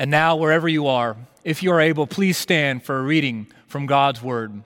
And 0.00 0.12
now, 0.12 0.36
wherever 0.36 0.68
you 0.68 0.86
are, 0.86 1.16
if 1.42 1.60
you 1.60 1.72
are 1.72 1.80
able, 1.80 2.06
please 2.06 2.38
stand 2.38 2.84
for 2.84 3.00
a 3.00 3.02
reading 3.02 3.48
from 3.66 3.86
God's 3.86 4.22
Word. 4.22 4.62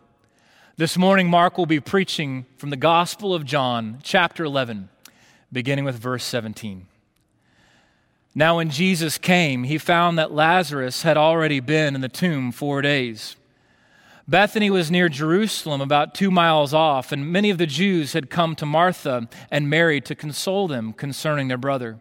This 0.76 0.98
morning, 0.98 1.30
Mark 1.30 1.56
will 1.56 1.64
be 1.64 1.80
preaching 1.80 2.44
from 2.58 2.68
the 2.68 2.76
Gospel 2.76 3.34
of 3.34 3.46
John, 3.46 4.00
chapter 4.02 4.44
11, 4.44 4.90
beginning 5.50 5.86
with 5.86 5.96
verse 5.96 6.22
17. 6.24 6.86
Now, 8.34 8.58
when 8.58 8.68
Jesus 8.68 9.16
came, 9.16 9.64
he 9.64 9.78
found 9.78 10.18
that 10.18 10.32
Lazarus 10.32 11.00
had 11.00 11.16
already 11.16 11.60
been 11.60 11.94
in 11.94 12.02
the 12.02 12.10
tomb 12.10 12.52
four 12.52 12.82
days. 12.82 13.36
Bethany 14.28 14.68
was 14.68 14.90
near 14.90 15.08
Jerusalem, 15.08 15.80
about 15.80 16.14
two 16.14 16.30
miles 16.30 16.74
off, 16.74 17.10
and 17.10 17.32
many 17.32 17.48
of 17.48 17.56
the 17.56 17.66
Jews 17.66 18.12
had 18.12 18.28
come 18.28 18.54
to 18.56 18.66
Martha 18.66 19.30
and 19.50 19.70
Mary 19.70 20.02
to 20.02 20.14
console 20.14 20.68
them 20.68 20.92
concerning 20.92 21.48
their 21.48 21.56
brother. 21.56 22.00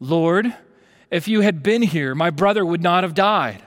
Lord, 0.00 0.54
if 1.10 1.28
you 1.28 1.40
had 1.40 1.62
been 1.62 1.82
here, 1.82 2.14
my 2.14 2.30
brother 2.30 2.64
would 2.64 2.82
not 2.82 3.04
have 3.04 3.14
died. 3.14 3.62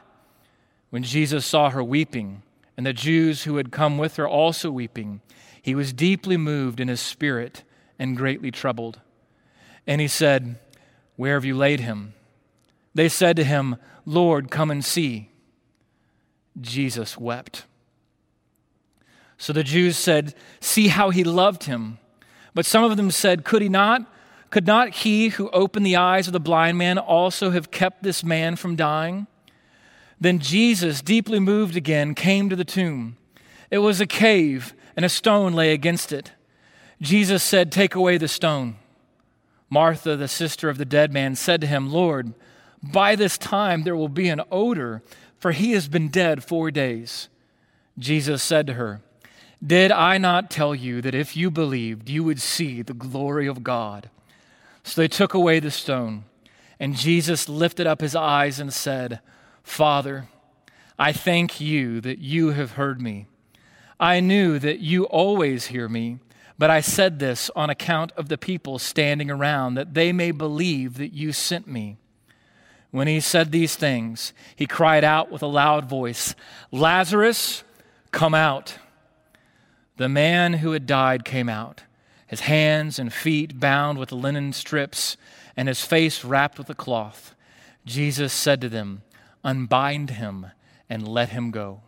When 0.89 1.03
Jesus 1.03 1.45
saw 1.45 1.69
her 1.69 1.83
weeping, 1.83 2.43
and 2.75 2.85
the 2.85 2.93
Jews 2.93 3.43
who 3.43 3.57
had 3.57 3.71
come 3.71 3.97
with 3.97 4.15
her 4.15 4.27
also 4.27 4.71
weeping, 4.71 5.21
he 5.61 5.75
was 5.75 5.91
deeply 5.91 6.37
moved 6.37 6.79
in 6.79 6.87
his 6.87 7.01
spirit 7.01 7.63
and 7.99 8.15
greatly 8.15 8.51
troubled. 8.51 9.01
And 9.85 9.99
he 9.99 10.07
said, 10.07 10.57
Where 11.15 11.33
have 11.33 11.45
you 11.45 11.57
laid 11.57 11.81
him? 11.81 12.13
They 12.95 13.09
said 13.09 13.35
to 13.35 13.43
him, 13.43 13.75
Lord, 14.05 14.49
come 14.49 14.71
and 14.71 14.83
see. 14.83 15.29
Jesus 16.59 17.17
wept. 17.17 17.65
So 19.37 19.53
the 19.53 19.63
Jews 19.63 19.97
said, 19.97 20.33
See 20.59 20.87
how 20.87 21.09
he 21.09 21.23
loved 21.23 21.65
him. 21.65 21.97
But 22.53 22.65
some 22.65 22.83
of 22.83 22.97
them 22.97 23.11
said, 23.11 23.43
Could 23.43 23.61
he 23.61 23.69
not? 23.69 24.09
Could 24.49 24.65
not 24.65 24.95
he 24.95 25.29
who 25.29 25.49
opened 25.51 25.85
the 25.85 25.95
eyes 25.95 26.27
of 26.27 26.33
the 26.33 26.39
blind 26.39 26.77
man 26.77 26.97
also 26.97 27.51
have 27.51 27.71
kept 27.71 28.01
this 28.01 28.23
man 28.23 28.55
from 28.55 28.75
dying? 28.75 29.27
Then 30.19 30.39
Jesus, 30.39 31.01
deeply 31.01 31.39
moved 31.39 31.75
again, 31.75 32.15
came 32.15 32.49
to 32.49 32.55
the 32.55 32.65
tomb. 32.65 33.17
It 33.69 33.79
was 33.79 34.01
a 34.01 34.07
cave, 34.07 34.73
and 34.95 35.05
a 35.05 35.09
stone 35.09 35.53
lay 35.53 35.71
against 35.71 36.11
it. 36.11 36.33
Jesus 37.01 37.43
said, 37.43 37.71
Take 37.71 37.95
away 37.95 38.17
the 38.17 38.27
stone. 38.27 38.75
Martha, 39.69 40.15
the 40.15 40.27
sister 40.27 40.67
of 40.67 40.77
the 40.77 40.85
dead 40.85 41.13
man, 41.13 41.35
said 41.35 41.61
to 41.61 41.67
him, 41.67 41.91
Lord, 41.91 42.33
by 42.81 43.15
this 43.15 43.37
time 43.37 43.83
there 43.83 43.95
will 43.95 44.09
be 44.09 44.29
an 44.29 44.41
odor, 44.51 45.03
for 45.37 45.51
he 45.51 45.71
has 45.73 45.87
been 45.87 46.09
dead 46.09 46.43
four 46.43 46.71
days. 46.71 47.29
Jesus 47.97 48.41
said 48.41 48.65
to 48.67 48.73
her, 48.73 49.01
Did 49.65 49.91
I 49.91 50.17
not 50.17 50.49
tell 50.49 50.73
you 50.73 51.01
that 51.01 51.15
if 51.15 51.37
you 51.37 51.51
believed, 51.51 52.09
you 52.09 52.23
would 52.23 52.41
see 52.41 52.81
the 52.81 52.93
glory 52.93 53.47
of 53.47 53.63
God? 53.63 54.09
So 54.89 55.01
they 55.01 55.07
took 55.07 55.35
away 55.35 55.59
the 55.59 55.69
stone. 55.69 56.23
And 56.79 56.95
Jesus 56.95 57.47
lifted 57.47 57.85
up 57.85 58.01
his 58.01 58.15
eyes 58.15 58.59
and 58.59 58.73
said, 58.73 59.19
Father, 59.61 60.27
I 60.97 61.13
thank 61.13 61.61
you 61.61 62.01
that 62.01 62.17
you 62.17 62.53
have 62.53 62.71
heard 62.71 62.99
me. 62.99 63.27
I 63.99 64.19
knew 64.19 64.57
that 64.57 64.79
you 64.79 65.03
always 65.03 65.67
hear 65.67 65.87
me, 65.87 66.17
but 66.57 66.71
I 66.71 66.81
said 66.81 67.19
this 67.19 67.51
on 67.55 67.69
account 67.69 68.13
of 68.13 68.29
the 68.29 68.37
people 68.37 68.79
standing 68.79 69.29
around, 69.29 69.75
that 69.75 69.93
they 69.93 70.11
may 70.11 70.31
believe 70.31 70.97
that 70.97 71.13
you 71.13 71.33
sent 71.33 71.67
me. 71.67 71.97
When 72.89 73.07
he 73.07 73.19
said 73.19 73.51
these 73.51 73.75
things, 73.75 74.33
he 74.55 74.65
cried 74.65 75.03
out 75.03 75.31
with 75.31 75.43
a 75.43 75.47
loud 75.47 75.85
voice, 75.85 76.33
Lazarus, 76.71 77.63
come 78.09 78.33
out. 78.33 78.79
The 79.97 80.09
man 80.09 80.53
who 80.53 80.71
had 80.71 80.87
died 80.87 81.25
came 81.25 81.47
out 81.47 81.83
his 82.29 82.41
hands 82.41 82.99
and 82.99 83.11
feet 83.11 83.59
bound 83.59 83.97
with 83.97 84.11
linen 84.11 84.53
strips, 84.53 85.17
and 85.57 85.67
his 85.67 85.83
face 85.83 86.23
wrapped 86.23 86.59
with 86.59 86.69
a 86.69 86.75
cloth. 86.75 87.33
Jesus 87.87 88.31
said 88.31 88.61
to 88.61 88.69
them, 88.69 89.01
Unbind 89.43 90.11
him 90.11 90.45
and 90.87 91.07
let 91.07 91.29
him 91.29 91.49
go. 91.49 91.81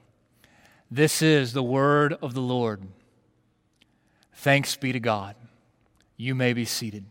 This 0.90 1.22
is 1.22 1.54
the 1.54 1.62
word 1.62 2.18
of 2.24 2.34
the 2.34 2.42
Lord. 2.42 2.82
Thanks 4.34 4.76
be 4.76 4.92
to 4.92 5.00
God. 5.00 5.36
You 6.18 6.34
may 6.34 6.54
be 6.54 6.66
seated. 6.66 7.06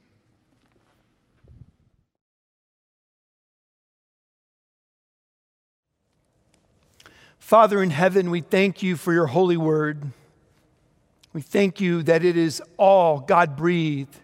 Father 7.39 7.81
in 7.81 7.91
heaven, 7.91 8.29
we 8.29 8.41
thank 8.41 8.83
you 8.83 8.97
for 8.97 9.13
your 9.13 9.27
holy 9.27 9.57
word. 9.57 10.11
We 11.33 11.43
thank 11.43 11.81
you 11.81 12.03
that 12.05 12.25
it 12.25 12.37
is 12.37 12.61
all 12.77 13.21
God 13.21 13.57
breathed 13.57 14.17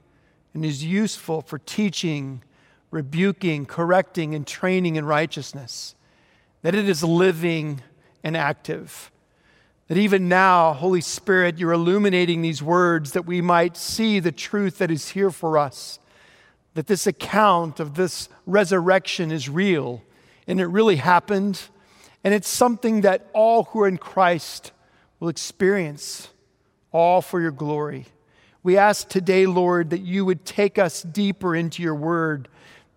and 0.54 0.64
is 0.64 0.84
useful 0.84 1.40
for 1.40 1.58
teaching, 1.58 2.42
rebuking, 2.90 3.66
correcting, 3.66 4.34
and 4.34 4.44
training 4.44 4.96
in 4.96 5.04
righteousness. 5.04 5.94
That 6.62 6.74
it 6.74 6.88
is 6.88 7.04
living 7.04 7.80
and 8.24 8.36
active. 8.36 9.12
That 9.86 9.98
even 9.98 10.28
now, 10.28 10.72
Holy 10.72 11.00
Spirit, 11.00 11.58
you're 11.58 11.72
illuminating 11.72 12.42
these 12.42 12.60
words 12.60 13.12
that 13.12 13.24
we 13.24 13.40
might 13.40 13.76
see 13.76 14.18
the 14.18 14.32
truth 14.32 14.78
that 14.78 14.90
is 14.90 15.10
here 15.10 15.30
for 15.30 15.58
us. 15.58 16.00
That 16.74 16.88
this 16.88 17.06
account 17.06 17.78
of 17.78 17.94
this 17.94 18.28
resurrection 18.46 19.30
is 19.30 19.48
real 19.48 20.02
and 20.48 20.60
it 20.60 20.66
really 20.66 20.96
happened. 20.96 21.60
And 22.24 22.34
it's 22.34 22.48
something 22.48 23.02
that 23.02 23.30
all 23.32 23.64
who 23.64 23.82
are 23.82 23.88
in 23.88 23.98
Christ 23.98 24.72
will 25.20 25.28
experience 25.28 26.30
all 26.96 27.20
for 27.20 27.42
your 27.42 27.50
glory. 27.50 28.06
We 28.62 28.78
ask 28.78 29.06
today, 29.06 29.44
Lord, 29.44 29.90
that 29.90 30.00
you 30.00 30.24
would 30.24 30.46
take 30.46 30.78
us 30.78 31.02
deeper 31.02 31.54
into 31.54 31.82
your 31.82 31.94
word, 31.94 32.48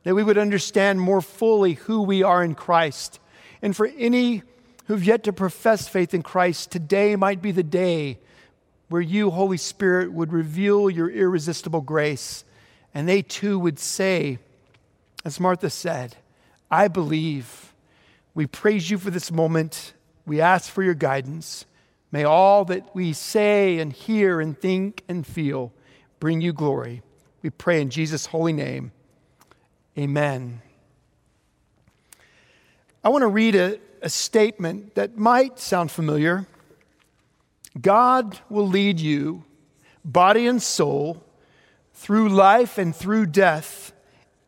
that 0.04 0.16
we 0.16 0.24
would 0.24 0.38
understand 0.38 1.02
more 1.02 1.22
fully 1.22 1.74
who 1.74 2.04
we 2.04 2.24
are 2.24 2.42
in 2.42 2.56
Christ. 2.56 3.20
And 3.62 3.76
for 3.76 3.88
any 3.98 4.44
who've 4.86 5.04
yet 5.04 5.26
to 5.26 5.34
profess 5.34 5.90
faith 5.90 6.14
in 6.14 6.24
Christ, 6.24 6.72
today 6.72 7.18
might 7.18 7.42
be 7.42 7.52
the 7.52 7.62
day 7.62 8.20
where 8.88 9.02
you, 9.02 9.32
Holy 9.32 9.58
Spirit, 9.58 10.14
would 10.14 10.32
reveal 10.32 10.90
your 10.90 11.10
irresistible 11.10 11.82
grace. 11.82 12.46
And 12.94 13.08
they 13.08 13.22
too 13.22 13.60
would 13.60 13.80
say, 13.80 14.40
as 15.26 15.42
Martha 15.42 15.70
said, 15.70 16.16
I 16.72 16.88
believe. 16.88 17.74
We 18.34 18.48
praise 18.48 18.90
you 18.90 18.98
for 18.98 19.12
this 19.12 19.30
moment. 19.30 19.92
We 20.26 20.40
ask 20.40 20.72
for 20.72 20.84
your 20.84 20.94
guidance. 20.94 21.66
May 22.12 22.24
all 22.24 22.66
that 22.66 22.96
we 22.96 23.14
say 23.14 23.80
and 23.80 23.94
hear 23.94 24.42
and 24.42 24.60
think 24.60 25.04
and 25.08 25.26
feel 25.26 25.72
bring 26.20 26.42
you 26.42 26.54
glory. 26.54 27.02
We 27.42 27.50
pray 27.50 27.82
in 27.82 27.90
Jesus' 27.90 28.28
holy 28.28 28.54
name. 28.54 28.92
Amen. 29.98 30.62
I 33.04 33.10
want 33.10 33.22
to 33.22 33.28
read 33.28 33.56
a 33.56 33.80
a 34.02 34.10
statement 34.10 34.96
that 34.96 35.18
might 35.18 35.60
sound 35.60 35.92
familiar. 35.92 36.46
God 37.80 38.40
will 38.50 38.68
lead 38.68 39.00
you, 39.00 39.44
body 40.04 40.48
and 40.48 40.62
soul, 40.62 41.24
through 41.94 42.30
life 42.30 42.78
and 42.78 42.96
through 42.96 43.28
death 43.28 43.92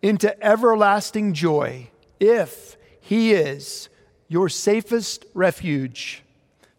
into 0.01 0.41
everlasting 0.43 1.33
joy 1.33 1.89
if 2.19 2.77
He 2.99 3.33
is 3.33 3.89
your 4.27 4.49
safest 4.49 5.25
refuge, 5.33 6.23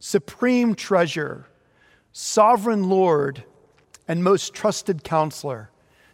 supreme 0.05 0.75
treasure, 0.75 1.47
sovereign 2.11 2.89
Lord, 2.89 3.45
and 4.09 4.25
most 4.25 4.53
trusted 4.53 5.05
counselor. 5.05 5.71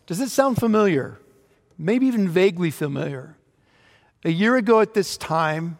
Does 0.06 0.20
it 0.20 0.28
sound 0.28 0.58
familiar? 0.58 1.18
Maybe 1.78 2.06
even 2.06 2.28
vaguely 2.28 2.70
familiar. 2.70 3.38
A 4.26 4.30
year 4.30 4.56
ago 4.56 4.82
at 4.82 4.92
this 4.92 5.16
time, 5.16 5.78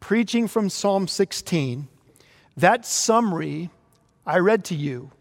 preaching 0.00 0.48
from 0.48 0.68
Psalm 0.68 1.06
16, 1.06 1.86
that 2.56 2.84
summary 2.84 3.70
I 4.26 4.38
read 4.38 4.64
to 4.64 4.74
you. 4.74 5.12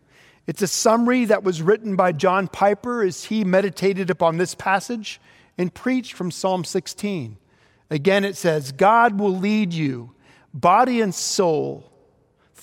It's 0.48 0.64
a 0.64 0.68
summary 0.68 1.26
that 1.26 1.44
was 1.44 1.62
written 1.62 1.96
by 1.96 2.12
John 2.12 2.48
Piper 2.48 3.04
as 3.04 3.26
he 3.26 3.44
meditated 3.44 4.10
upon 4.10 4.38
this 4.38 4.56
passage 4.56 5.22
and 5.60 5.72
preached 5.72 6.14
from 6.14 6.32
Psalm 6.32 6.64
16. 6.64 7.38
Again, 7.92 8.26
it 8.26 8.36
says, 8.36 8.72
God 8.72 9.20
will 9.20 9.38
lead 9.38 9.74
you, 9.74 10.16
body 10.56 11.02
and 11.02 11.14
soul, 11.14 11.92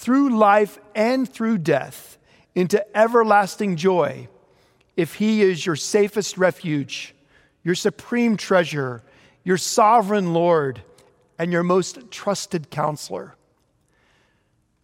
through 0.03 0.37
life 0.37 0.81
and 0.97 1.33
through 1.33 1.57
death 1.59 2.19
into 2.57 2.85
everlasting 2.97 3.77
joy 3.77 4.27
if 4.97 5.15
He 5.15 5.43
is 5.43 5.65
your 5.65 5.77
safest 5.77 6.37
refuge, 6.37 7.15
your 7.63 7.77
supreme 7.77 8.37
treasure, 8.37 9.05
your 9.45 9.57
sovereign 9.57 10.35
Lord, 10.35 10.83
and 11.39 11.53
your 11.53 11.63
most 11.63 12.11
trusted 12.11 12.69
counselor. 12.69 13.37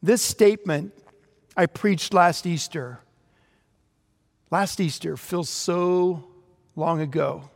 This 0.00 0.22
statement 0.22 0.94
I 1.56 1.66
preached 1.66 2.14
last 2.14 2.46
Easter. 2.46 3.00
Last 4.52 4.78
Easter 4.78 5.16
feels 5.16 5.48
so 5.48 6.28
long 6.76 7.00
ago. 7.00 7.50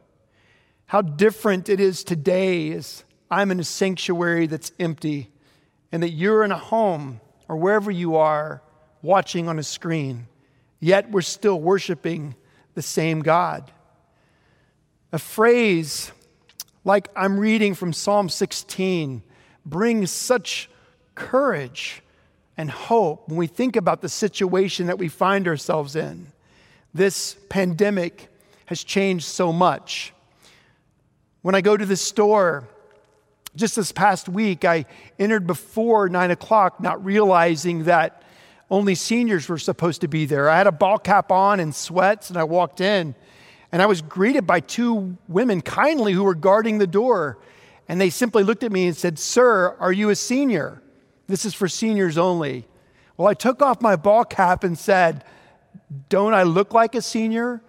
How 0.86 1.00
different 1.00 1.68
it 1.68 1.78
is 1.78 2.02
today 2.02 2.72
as 2.72 3.04
I'm 3.30 3.52
in 3.52 3.60
a 3.60 3.64
sanctuary 3.64 4.48
that's 4.48 4.72
empty 4.80 5.30
and 5.92 6.02
that 6.02 6.10
you're 6.10 6.42
in 6.42 6.50
a 6.50 6.58
home 6.58 7.20
or 7.48 7.56
wherever 7.56 7.90
you 7.90 8.16
are 8.16 8.62
watching 9.02 9.48
on 9.48 9.58
a 9.58 9.62
screen, 9.62 10.26
yet 10.80 11.10
we're 11.10 11.20
still 11.20 11.60
worshiping 11.60 12.34
the 12.74 12.82
same 12.82 13.20
God. 13.20 13.70
A 15.12 15.18
phrase 15.18 16.12
like 16.84 17.08
I'm 17.14 17.38
reading 17.38 17.74
from 17.74 17.92
Psalm 17.92 18.28
16 18.28 19.22
brings 19.64 20.10
such 20.10 20.68
courage 21.14 22.02
and 22.56 22.70
hope 22.70 23.28
when 23.28 23.36
we 23.36 23.46
think 23.46 23.76
about 23.76 24.00
the 24.00 24.08
situation 24.08 24.86
that 24.86 24.98
we 24.98 25.08
find 25.08 25.46
ourselves 25.46 25.96
in. 25.96 26.26
This 26.94 27.36
pandemic 27.48 28.28
has 28.66 28.84
changed 28.84 29.24
so 29.24 29.52
much. 29.52 30.12
When 31.42 31.54
I 31.54 31.60
go 31.60 31.76
to 31.76 31.86
the 31.86 31.96
store, 31.96 32.68
just 33.54 33.76
this 33.76 33.92
past 33.92 34.28
week, 34.28 34.64
I 34.64 34.86
entered 35.18 35.46
before 35.46 36.08
nine 36.08 36.30
o'clock, 36.30 36.80
not 36.80 37.04
realizing 37.04 37.84
that 37.84 38.22
only 38.70 38.94
seniors 38.94 39.48
were 39.48 39.58
supposed 39.58 40.00
to 40.00 40.08
be 40.08 40.24
there. 40.24 40.48
I 40.48 40.56
had 40.56 40.66
a 40.66 40.72
ball 40.72 40.98
cap 40.98 41.30
on 41.30 41.60
and 41.60 41.74
sweats, 41.74 42.30
and 42.30 42.38
I 42.38 42.44
walked 42.44 42.80
in, 42.80 43.14
and 43.70 43.82
I 43.82 43.86
was 43.86 44.00
greeted 44.00 44.46
by 44.46 44.60
two 44.60 45.18
women 45.28 45.60
kindly 45.60 46.14
who 46.14 46.24
were 46.24 46.34
guarding 46.34 46.78
the 46.78 46.86
door. 46.86 47.38
And 47.88 48.00
they 48.00 48.08
simply 48.08 48.42
looked 48.42 48.62
at 48.62 48.72
me 48.72 48.86
and 48.86 48.96
said, 48.96 49.18
Sir, 49.18 49.76
are 49.78 49.92
you 49.92 50.08
a 50.08 50.16
senior? 50.16 50.82
This 51.26 51.44
is 51.44 51.52
for 51.52 51.68
seniors 51.68 52.16
only. 52.16 52.66
Well, 53.16 53.28
I 53.28 53.34
took 53.34 53.60
off 53.60 53.82
my 53.82 53.96
ball 53.96 54.24
cap 54.24 54.64
and 54.64 54.78
said, 54.78 55.24
Don't 56.08 56.32
I 56.32 56.44
look 56.44 56.72
like 56.72 56.94
a 56.94 57.02
senior? 57.02 57.62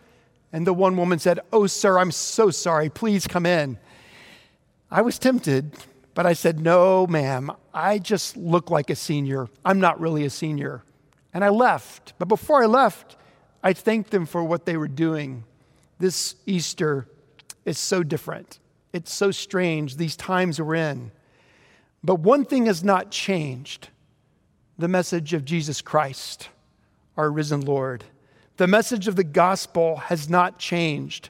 And 0.53 0.65
the 0.65 0.73
one 0.73 0.95
woman 0.95 1.19
said, 1.19 1.39
Oh, 1.51 1.67
sir, 1.67 1.99
I'm 1.99 2.11
so 2.11 2.49
sorry. 2.49 2.89
Please 2.89 3.27
come 3.27 3.45
in. 3.45 3.77
I 4.93 5.01
was 5.01 5.17
tempted, 5.17 5.75
but 6.13 6.27
I 6.27 6.33
said, 6.33 6.59
No, 6.59 7.07
ma'am, 7.07 7.51
I 7.73 7.97
just 7.97 8.37
look 8.37 8.69
like 8.69 8.91
a 8.91 8.95
senior. 8.95 9.47
I'm 9.65 9.79
not 9.79 9.99
really 9.99 10.23
a 10.23 10.29
senior. 10.29 10.83
And 11.33 11.43
I 11.43 11.49
left. 11.49 12.13
But 12.19 12.27
before 12.27 12.61
I 12.61 12.67
left, 12.67 13.17
I 13.63 13.73
thanked 13.73 14.11
them 14.11 14.27
for 14.27 14.43
what 14.43 14.67
they 14.67 14.77
were 14.77 14.87
doing. 14.87 15.45
This 15.97 16.35
Easter 16.45 17.07
is 17.65 17.79
so 17.79 18.03
different. 18.03 18.59
It's 18.93 19.11
so 19.11 19.31
strange, 19.31 19.97
these 19.97 20.15
times 20.15 20.61
we're 20.61 20.75
in. 20.75 21.11
But 22.03 22.19
one 22.19 22.45
thing 22.45 22.67
has 22.67 22.83
not 22.83 23.09
changed 23.09 23.89
the 24.77 24.87
message 24.87 25.33
of 25.33 25.43
Jesus 25.43 25.81
Christ, 25.81 26.49
our 27.17 27.31
risen 27.31 27.61
Lord. 27.61 28.03
The 28.57 28.67
message 28.67 29.07
of 29.07 29.15
the 29.15 29.23
gospel 29.23 29.95
has 29.95 30.29
not 30.29 30.59
changed. 30.59 31.29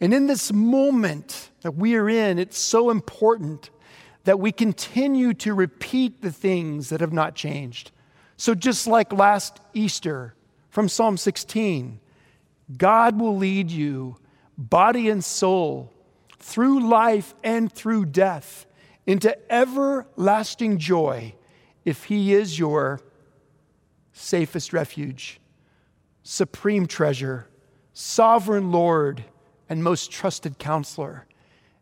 And 0.00 0.12
in 0.12 0.26
this 0.26 0.52
moment 0.52 1.50
that 1.62 1.72
we 1.72 1.94
are 1.96 2.08
in, 2.08 2.38
it's 2.38 2.58
so 2.58 2.90
important 2.90 3.70
that 4.24 4.40
we 4.40 4.52
continue 4.52 5.32
to 5.34 5.54
repeat 5.54 6.20
the 6.20 6.32
things 6.32 6.88
that 6.90 7.00
have 7.00 7.12
not 7.12 7.34
changed. 7.34 7.92
So, 8.36 8.54
just 8.54 8.86
like 8.86 9.12
last 9.12 9.60
Easter 9.72 10.34
from 10.68 10.88
Psalm 10.88 11.16
16, 11.16 12.00
God 12.76 13.18
will 13.18 13.36
lead 13.36 13.70
you, 13.70 14.16
body 14.58 15.08
and 15.08 15.24
soul, 15.24 15.92
through 16.38 16.86
life 16.86 17.34
and 17.42 17.72
through 17.72 18.06
death, 18.06 18.66
into 19.06 19.34
everlasting 19.50 20.78
joy 20.78 21.34
if 21.84 22.04
He 22.04 22.34
is 22.34 22.58
your 22.58 23.00
safest 24.12 24.72
refuge, 24.72 25.40
supreme 26.22 26.86
treasure, 26.86 27.48
sovereign 27.92 28.72
Lord, 28.72 29.24
and 29.68 29.82
most 29.82 30.10
trusted 30.10 30.58
counselor. 30.58 31.26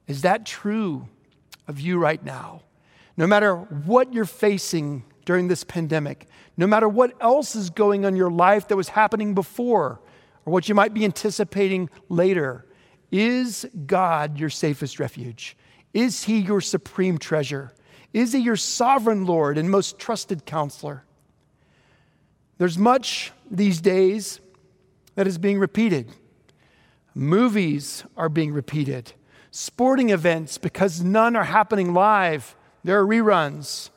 Is 0.06 0.22
that 0.22 0.46
true 0.46 1.08
of 1.68 1.80
you 1.80 1.98
right 1.98 2.22
now? 2.24 2.62
No 3.16 3.26
matter 3.26 3.56
what 3.56 4.12
you're 4.12 4.24
facing 4.24 5.04
during 5.24 5.48
this 5.48 5.64
pandemic, 5.64 6.26
no 6.56 6.66
matter 6.66 6.88
what 6.88 7.12
else 7.20 7.56
is 7.56 7.70
going 7.70 8.04
on 8.04 8.12
in 8.12 8.16
your 8.16 8.30
life 8.30 8.68
that 8.68 8.76
was 8.76 8.88
happening 8.88 9.34
before, 9.34 10.00
or 10.44 10.52
what 10.52 10.68
you 10.68 10.74
might 10.74 10.92
be 10.92 11.04
anticipating 11.04 11.88
later, 12.08 12.66
is 13.10 13.66
God 13.86 14.38
your 14.38 14.50
safest 14.50 14.98
refuge? 14.98 15.56
Is 15.92 16.24
He 16.24 16.38
your 16.38 16.60
supreme 16.60 17.18
treasure? 17.18 17.72
Is 18.12 18.32
He 18.32 18.40
your 18.40 18.56
sovereign 18.56 19.24
Lord 19.24 19.56
and 19.56 19.70
most 19.70 19.98
trusted 19.98 20.44
counselor? 20.44 21.04
There's 22.58 22.78
much 22.78 23.32
these 23.50 23.80
days 23.80 24.40
that 25.14 25.26
is 25.26 25.38
being 25.38 25.58
repeated. 25.58 26.10
Movies 27.14 28.04
are 28.16 28.28
being 28.28 28.52
repeated. 28.52 29.12
Sporting 29.50 30.10
events, 30.10 30.58
because 30.58 31.02
none 31.02 31.36
are 31.36 31.44
happening 31.44 31.94
live, 31.94 32.56
there 32.82 33.00
are 33.00 33.06
reruns. 33.06 33.90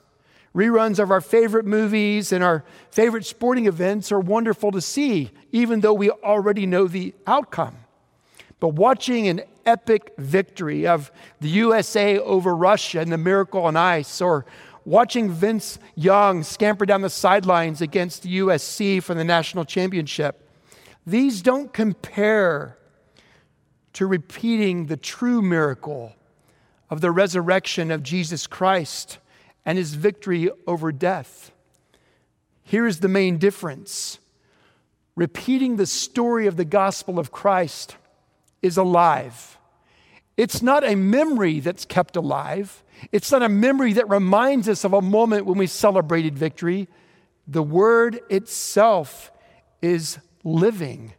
Reruns 0.55 0.99
of 0.99 1.11
our 1.11 1.21
favorite 1.21 1.65
movies 1.65 2.31
and 2.31 2.43
our 2.43 2.63
favorite 2.91 3.25
sporting 3.25 3.65
events 3.65 4.11
are 4.11 4.19
wonderful 4.19 4.71
to 4.71 4.81
see, 4.81 5.31
even 5.51 5.81
though 5.81 5.93
we 5.93 6.09
already 6.09 6.65
know 6.65 6.87
the 6.87 7.13
outcome. 7.25 7.75
But 8.59 8.69
watching 8.69 9.27
an 9.27 9.41
epic 9.65 10.13
victory 10.17 10.87
of 10.87 11.11
the 11.41 11.49
USA 11.49 12.17
over 12.19 12.55
Russia 12.55 13.01
and 13.01 13.11
the 13.11 13.17
miracle 13.17 13.63
on 13.65 13.75
ice, 13.75 14.21
or 14.21 14.45
watching 14.85 15.29
Vince 15.29 15.79
Young 15.95 16.43
scamper 16.43 16.85
down 16.85 17.01
the 17.01 17.09
sidelines 17.09 17.81
against 17.81 18.23
USC 18.23 19.01
for 19.03 19.13
the 19.13 19.23
national 19.23 19.65
championship, 19.65 20.49
these 21.05 21.41
don't 21.41 21.71
compare 21.73 22.77
to 23.93 24.05
repeating 24.05 24.85
the 24.85 24.97
true 24.97 25.41
miracle 25.41 26.13
of 26.89 27.01
the 27.01 27.11
resurrection 27.11 27.91
of 27.91 28.03
Jesus 28.03 28.47
Christ 28.47 29.17
and 29.65 29.77
his 29.77 29.93
victory 29.95 30.49
over 30.65 30.91
death. 30.91 31.51
Here's 32.63 32.99
the 32.99 33.07
main 33.07 33.37
difference 33.37 34.19
repeating 35.15 35.77
the 35.77 35.85
story 35.85 36.47
of 36.47 36.57
the 36.57 36.65
gospel 36.65 37.17
of 37.17 37.31
Christ 37.31 37.97
is 38.61 38.77
alive. 38.77 39.57
It's 40.37 40.61
not 40.61 40.83
a 40.83 40.95
memory 40.95 41.59
that's 41.59 41.85
kept 41.85 42.15
alive. 42.15 42.83
It's 43.11 43.31
not 43.31 43.41
a 43.41 43.49
memory 43.49 43.93
that 43.93 44.07
reminds 44.09 44.69
us 44.69 44.83
of 44.83 44.93
a 44.93 45.01
moment 45.01 45.47
when 45.47 45.57
we 45.57 45.65
celebrated 45.65 46.37
victory. 46.37 46.87
The 47.47 47.63
word 47.63 48.19
itself 48.29 49.31
is 49.81 50.19
living, 50.43 51.13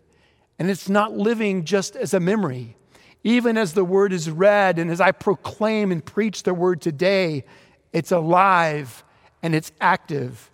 and 0.58 0.70
it's 0.70 0.88
not 0.88 1.16
living 1.16 1.64
just 1.64 1.96
as 1.96 2.14
a 2.14 2.20
memory. 2.20 2.76
Even 3.24 3.56
as 3.56 3.74
the 3.74 3.84
word 3.84 4.12
is 4.12 4.30
read 4.30 4.78
and 4.78 4.90
as 4.90 5.00
I 5.00 5.12
proclaim 5.12 5.92
and 5.92 6.04
preach 6.04 6.42
the 6.42 6.54
word 6.54 6.80
today, 6.80 7.44
it's 7.92 8.12
alive 8.12 9.04
and 9.42 9.54
it's 9.54 9.72
active. 9.80 10.50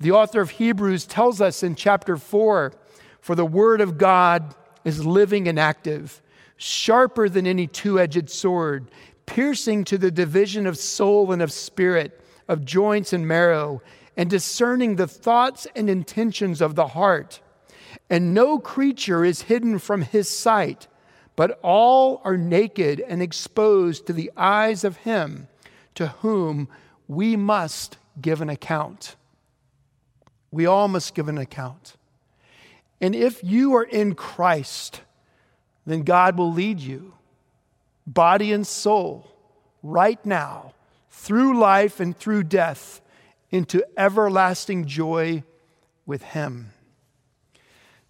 The 0.00 0.12
author 0.12 0.40
of 0.40 0.50
Hebrews 0.50 1.06
tells 1.06 1.40
us 1.40 1.62
in 1.62 1.74
chapter 1.74 2.16
4 2.16 2.72
for 3.20 3.34
the 3.34 3.44
word 3.44 3.80
of 3.80 3.98
God 3.98 4.54
is 4.84 5.04
living 5.04 5.48
and 5.48 5.58
active, 5.58 6.22
sharper 6.56 7.28
than 7.28 7.46
any 7.46 7.66
two 7.66 7.98
edged 7.98 8.30
sword, 8.30 8.88
piercing 9.26 9.84
to 9.84 9.98
the 9.98 10.12
division 10.12 10.66
of 10.66 10.78
soul 10.78 11.32
and 11.32 11.42
of 11.42 11.50
spirit, 11.50 12.20
of 12.46 12.64
joints 12.64 13.12
and 13.12 13.26
marrow, 13.26 13.82
and 14.16 14.30
discerning 14.30 14.94
the 14.94 15.08
thoughts 15.08 15.66
and 15.74 15.90
intentions 15.90 16.60
of 16.60 16.76
the 16.76 16.86
heart. 16.86 17.40
And 18.08 18.34
no 18.34 18.58
creature 18.58 19.24
is 19.24 19.42
hidden 19.42 19.78
from 19.78 20.02
his 20.02 20.28
sight, 20.28 20.86
but 21.34 21.58
all 21.62 22.20
are 22.24 22.36
naked 22.36 23.00
and 23.00 23.20
exposed 23.20 24.06
to 24.06 24.12
the 24.12 24.30
eyes 24.36 24.84
of 24.84 24.98
him 24.98 25.48
to 25.94 26.08
whom 26.08 26.68
we 27.08 27.36
must 27.36 27.98
give 28.20 28.40
an 28.40 28.48
account. 28.48 29.16
We 30.50 30.66
all 30.66 30.88
must 30.88 31.14
give 31.14 31.28
an 31.28 31.38
account. 31.38 31.96
And 33.00 33.14
if 33.14 33.42
you 33.42 33.74
are 33.74 33.82
in 33.82 34.14
Christ, 34.14 35.02
then 35.84 36.02
God 36.02 36.38
will 36.38 36.52
lead 36.52 36.80
you, 36.80 37.14
body 38.06 38.52
and 38.52 38.66
soul, 38.66 39.30
right 39.82 40.24
now, 40.24 40.72
through 41.10 41.58
life 41.58 42.00
and 42.00 42.16
through 42.16 42.44
death, 42.44 43.00
into 43.50 43.84
everlasting 43.96 44.86
joy 44.86 45.42
with 46.04 46.22
Him. 46.22 46.72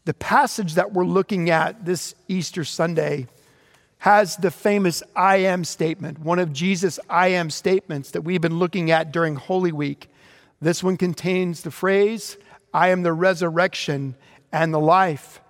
The 0.06 0.14
passage 0.14 0.74
that 0.74 0.92
we're 0.92 1.04
looking 1.04 1.50
at 1.50 1.84
this 1.84 2.14
Easter 2.28 2.62
Sunday 2.62 3.26
has 3.98 4.36
the 4.36 4.52
famous 4.52 5.02
I 5.16 5.38
am 5.38 5.64
statement, 5.64 6.20
one 6.20 6.38
of 6.38 6.52
Jesus' 6.52 7.00
I 7.10 7.28
am 7.28 7.50
statements 7.50 8.12
that 8.12 8.20
we've 8.20 8.40
been 8.40 8.60
looking 8.60 8.92
at 8.92 9.10
during 9.10 9.34
Holy 9.34 9.72
Week. 9.72 10.08
This 10.60 10.80
one 10.80 10.96
contains 10.96 11.62
the 11.62 11.72
phrase, 11.72 12.36
I 12.72 12.90
am 12.90 13.02
the 13.02 13.12
resurrection 13.12 14.14
and 14.52 14.72
the 14.72 14.78
life. 14.78 15.40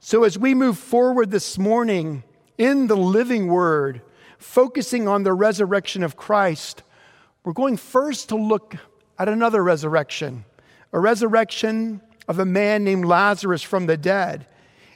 So 0.00 0.24
as 0.24 0.38
we 0.38 0.54
move 0.54 0.78
forward 0.78 1.30
this 1.30 1.58
morning 1.58 2.22
in 2.56 2.86
the 2.86 2.96
living 2.96 3.48
word, 3.48 4.00
focusing 4.38 5.06
on 5.06 5.24
the 5.24 5.34
resurrection 5.34 6.02
of 6.02 6.16
Christ, 6.16 6.82
we're 7.44 7.52
going 7.52 7.76
first 7.76 8.30
to 8.30 8.36
look 8.36 8.76
at 9.18 9.28
another 9.28 9.62
resurrection, 9.62 10.46
a 10.90 10.98
resurrection 10.98 12.00
of 12.28 12.38
a 12.38 12.44
man 12.44 12.84
named 12.84 13.04
Lazarus 13.04 13.62
from 13.62 13.86
the 13.86 13.96
dead. 13.96 14.46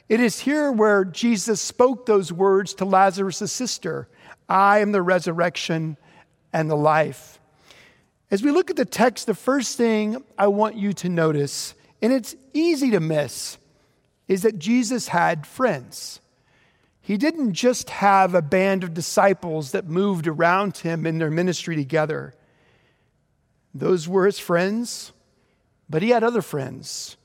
It 0.09 0.19
is 0.19 0.41
here 0.41 0.71
where 0.71 1.05
Jesus 1.05 1.61
spoke 1.61 2.05
those 2.05 2.33
words 2.33 2.73
to 2.75 2.85
Lazarus' 2.85 3.51
sister 3.51 4.07
I 4.49 4.79
am 4.79 4.91
the 4.91 5.01
resurrection 5.01 5.95
and 6.51 6.69
the 6.69 6.75
life. 6.75 7.39
As 8.29 8.43
we 8.43 8.51
look 8.51 8.69
at 8.69 8.75
the 8.75 8.85
text, 8.85 9.25
the 9.25 9.33
first 9.33 9.77
thing 9.77 10.21
I 10.37 10.47
want 10.47 10.75
you 10.75 10.93
to 10.93 11.09
notice, 11.09 11.73
and 12.01 12.11
it's 12.11 12.35
easy 12.53 12.91
to 12.91 12.99
miss, 12.99 13.57
is 14.27 14.41
that 14.41 14.59
Jesus 14.59 15.09
had 15.09 15.47
friends. 15.47 16.19
He 17.01 17.17
didn't 17.17 17.53
just 17.53 17.89
have 17.89 18.35
a 18.35 18.41
band 18.41 18.83
of 18.83 18.93
disciples 18.93 19.71
that 19.71 19.87
moved 19.87 20.27
around 20.27 20.77
him 20.77 21.05
in 21.05 21.17
their 21.17 21.31
ministry 21.31 21.75
together. 21.75 22.33
Those 23.73 24.07
were 24.07 24.25
his 24.25 24.39
friends, 24.39 25.11
but 25.89 26.01
he 26.01 26.09
had 26.09 26.23
other 26.23 26.41
friends. 26.41 27.17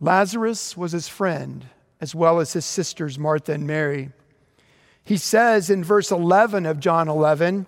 Lazarus 0.00 0.76
was 0.76 0.92
his 0.92 1.08
friend, 1.08 1.66
as 2.00 2.14
well 2.14 2.40
as 2.40 2.52
his 2.52 2.64
sisters, 2.64 3.18
Martha 3.18 3.52
and 3.52 3.66
Mary. 3.66 4.10
He 5.04 5.16
says 5.16 5.70
in 5.70 5.84
verse 5.84 6.10
11 6.10 6.66
of 6.66 6.80
John 6.80 7.08
11, 7.08 7.66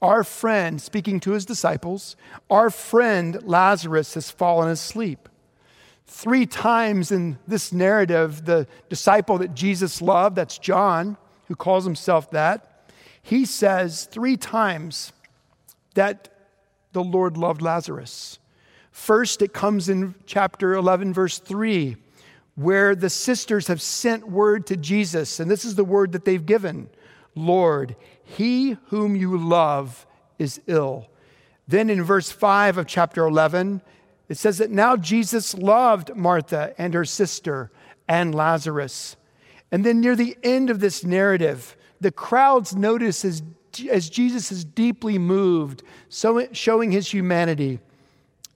Our 0.00 0.24
friend, 0.24 0.80
speaking 0.80 1.20
to 1.20 1.32
his 1.32 1.44
disciples, 1.44 2.16
our 2.50 2.70
friend 2.70 3.42
Lazarus 3.42 4.14
has 4.14 4.30
fallen 4.30 4.70
asleep. 4.70 5.28
Three 6.06 6.46
times 6.46 7.12
in 7.12 7.38
this 7.46 7.72
narrative, 7.72 8.44
the 8.44 8.66
disciple 8.88 9.38
that 9.38 9.54
Jesus 9.54 10.02
loved, 10.02 10.36
that's 10.36 10.58
John, 10.58 11.16
who 11.46 11.54
calls 11.54 11.84
himself 11.84 12.30
that, 12.32 12.90
he 13.22 13.44
says 13.44 14.06
three 14.06 14.36
times 14.36 15.12
that 15.94 16.28
the 16.92 17.04
Lord 17.04 17.36
loved 17.36 17.62
Lazarus. 17.62 18.38
First, 18.92 19.40
it 19.40 19.54
comes 19.54 19.88
in 19.88 20.14
chapter 20.26 20.74
11, 20.74 21.14
verse 21.14 21.38
3, 21.38 21.96
where 22.54 22.94
the 22.94 23.10
sisters 23.10 23.66
have 23.66 23.80
sent 23.80 24.28
word 24.28 24.66
to 24.66 24.76
Jesus, 24.76 25.40
and 25.40 25.50
this 25.50 25.64
is 25.64 25.74
the 25.74 25.84
word 25.84 26.12
that 26.12 26.24
they've 26.24 26.44
given 26.44 26.88
Lord, 27.34 27.96
he 28.22 28.76
whom 28.88 29.16
you 29.16 29.38
love 29.38 30.06
is 30.38 30.60
ill. 30.66 31.08
Then 31.66 31.88
in 31.88 32.02
verse 32.02 32.30
5 32.30 32.76
of 32.76 32.86
chapter 32.86 33.24
11, 33.24 33.80
it 34.28 34.36
says 34.36 34.58
that 34.58 34.70
now 34.70 34.96
Jesus 34.96 35.54
loved 35.54 36.14
Martha 36.14 36.74
and 36.76 36.92
her 36.92 37.06
sister 37.06 37.70
and 38.06 38.34
Lazarus. 38.34 39.16
And 39.70 39.86
then 39.86 40.02
near 40.02 40.14
the 40.14 40.36
end 40.42 40.68
of 40.68 40.80
this 40.80 41.02
narrative, 41.02 41.74
the 42.02 42.12
crowds 42.12 42.76
notice 42.76 43.24
as, 43.24 43.42
as 43.90 44.10
Jesus 44.10 44.52
is 44.52 44.62
deeply 44.62 45.16
moved, 45.16 45.82
so 46.10 46.46
showing 46.52 46.92
his 46.92 47.10
humanity 47.10 47.80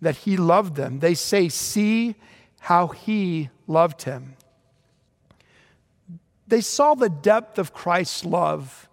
that 0.00 0.16
he 0.16 0.36
loved 0.36 0.76
them. 0.76 1.00
They 1.00 1.14
say, 1.14 1.48
See 1.48 2.14
how 2.60 2.88
he 2.88 3.50
loved 3.66 4.02
him. 4.02 4.36
They 6.48 6.60
saw 6.60 6.94
the 6.94 7.08
depth 7.08 7.58
of 7.58 7.72
Christ's 7.72 8.24
love 8.24 8.88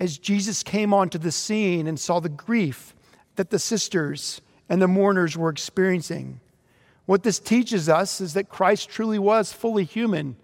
as 0.00 0.18
Jesus 0.18 0.62
came 0.62 0.94
onto 0.94 1.18
the 1.18 1.32
scene 1.32 1.86
and 1.86 1.98
saw 1.98 2.20
the 2.20 2.28
grief 2.28 2.94
that 3.36 3.50
the 3.50 3.58
sisters 3.58 4.40
and 4.68 4.80
the 4.80 4.88
mourners 4.88 5.36
were 5.36 5.50
experiencing. 5.50 6.40
What 7.06 7.22
this 7.22 7.38
teaches 7.38 7.88
us 7.88 8.20
is 8.20 8.34
that 8.34 8.48
Christ 8.48 8.88
truly 8.88 9.18
was 9.18 9.52
fully 9.52 9.84
human 9.84 10.36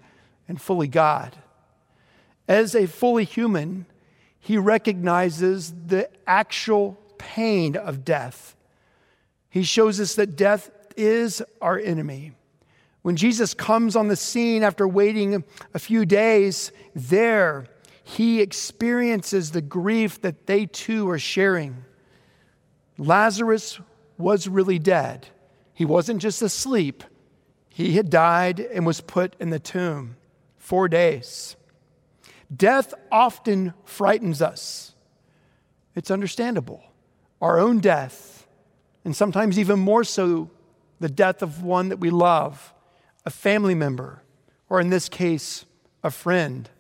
and 0.49 0.61
fully 0.61 0.89
God. 0.89 1.37
As 2.49 2.75
a 2.75 2.87
fully 2.87 3.25
human, 3.25 3.87
he 4.39 4.59
recognizes 4.59 5.73
the 5.87 6.09
actual 6.27 6.99
pain 7.19 7.77
of 7.77 8.05
death 8.05 8.57
he 9.55 9.63
shows 9.63 10.01
us 10.01 10.17
that 10.17 10.35
death 10.35 10.69
is 10.97 11.41
our 11.63 11.79
enemy. 11.79 12.33
When 13.03 13.15
Jesus 13.15 13.55
comes 13.55 13.95
on 13.95 14.09
the 14.09 14.17
scene 14.17 14.65
after 14.65 14.89
waiting 14.89 15.45
a 15.73 15.79
few 15.79 16.05
days, 16.05 16.73
there 16.93 17.69
he 18.03 18.41
experiences 18.41 19.53
the 19.53 19.61
grief 19.61 20.21
that 20.23 20.49
they 20.49 20.67
too 20.67 21.09
are 21.09 21.21
sharing. 21.21 21.85
Lazarus 22.99 23.79
was 24.19 24.49
really 24.49 24.81
dead. 24.81 25.29
He 25.73 25.85
wasn't 25.85 26.21
just 26.21 26.43
asleep, 26.43 27.05
he 27.69 27.93
had 27.93 28.11
died 28.11 28.59
and 28.59 28.85
was 28.85 29.01
put 29.01 29.37
in 29.39 29.51
the 29.51 29.61
tomb. 29.61 30.17
Four 30.59 30.89
days. 30.89 31.55
Death 32.55 32.93
often 33.13 33.73
frightens 33.85 34.43
us. 34.43 34.97
It's 35.95 36.11
understandable. 36.11 36.83
Our 37.41 37.61
own 37.61 37.79
death 37.79 38.34
and 39.05 39.15
sometimes 39.15 39.59
even 39.59 39.79
more 39.79 40.05
so, 40.05 40.51
the 41.01 41.09
death 41.09 41.43
of 41.43 41.63
one 41.63 41.91
that 41.91 41.99
we 41.99 42.11
love, 42.11 42.73
a 43.27 43.31
family 43.31 43.75
member, 43.75 44.23
or 44.69 44.81
in 44.81 44.91
this 44.91 45.09
case, 45.09 45.65
a 46.03 46.11
friend. 46.11 46.71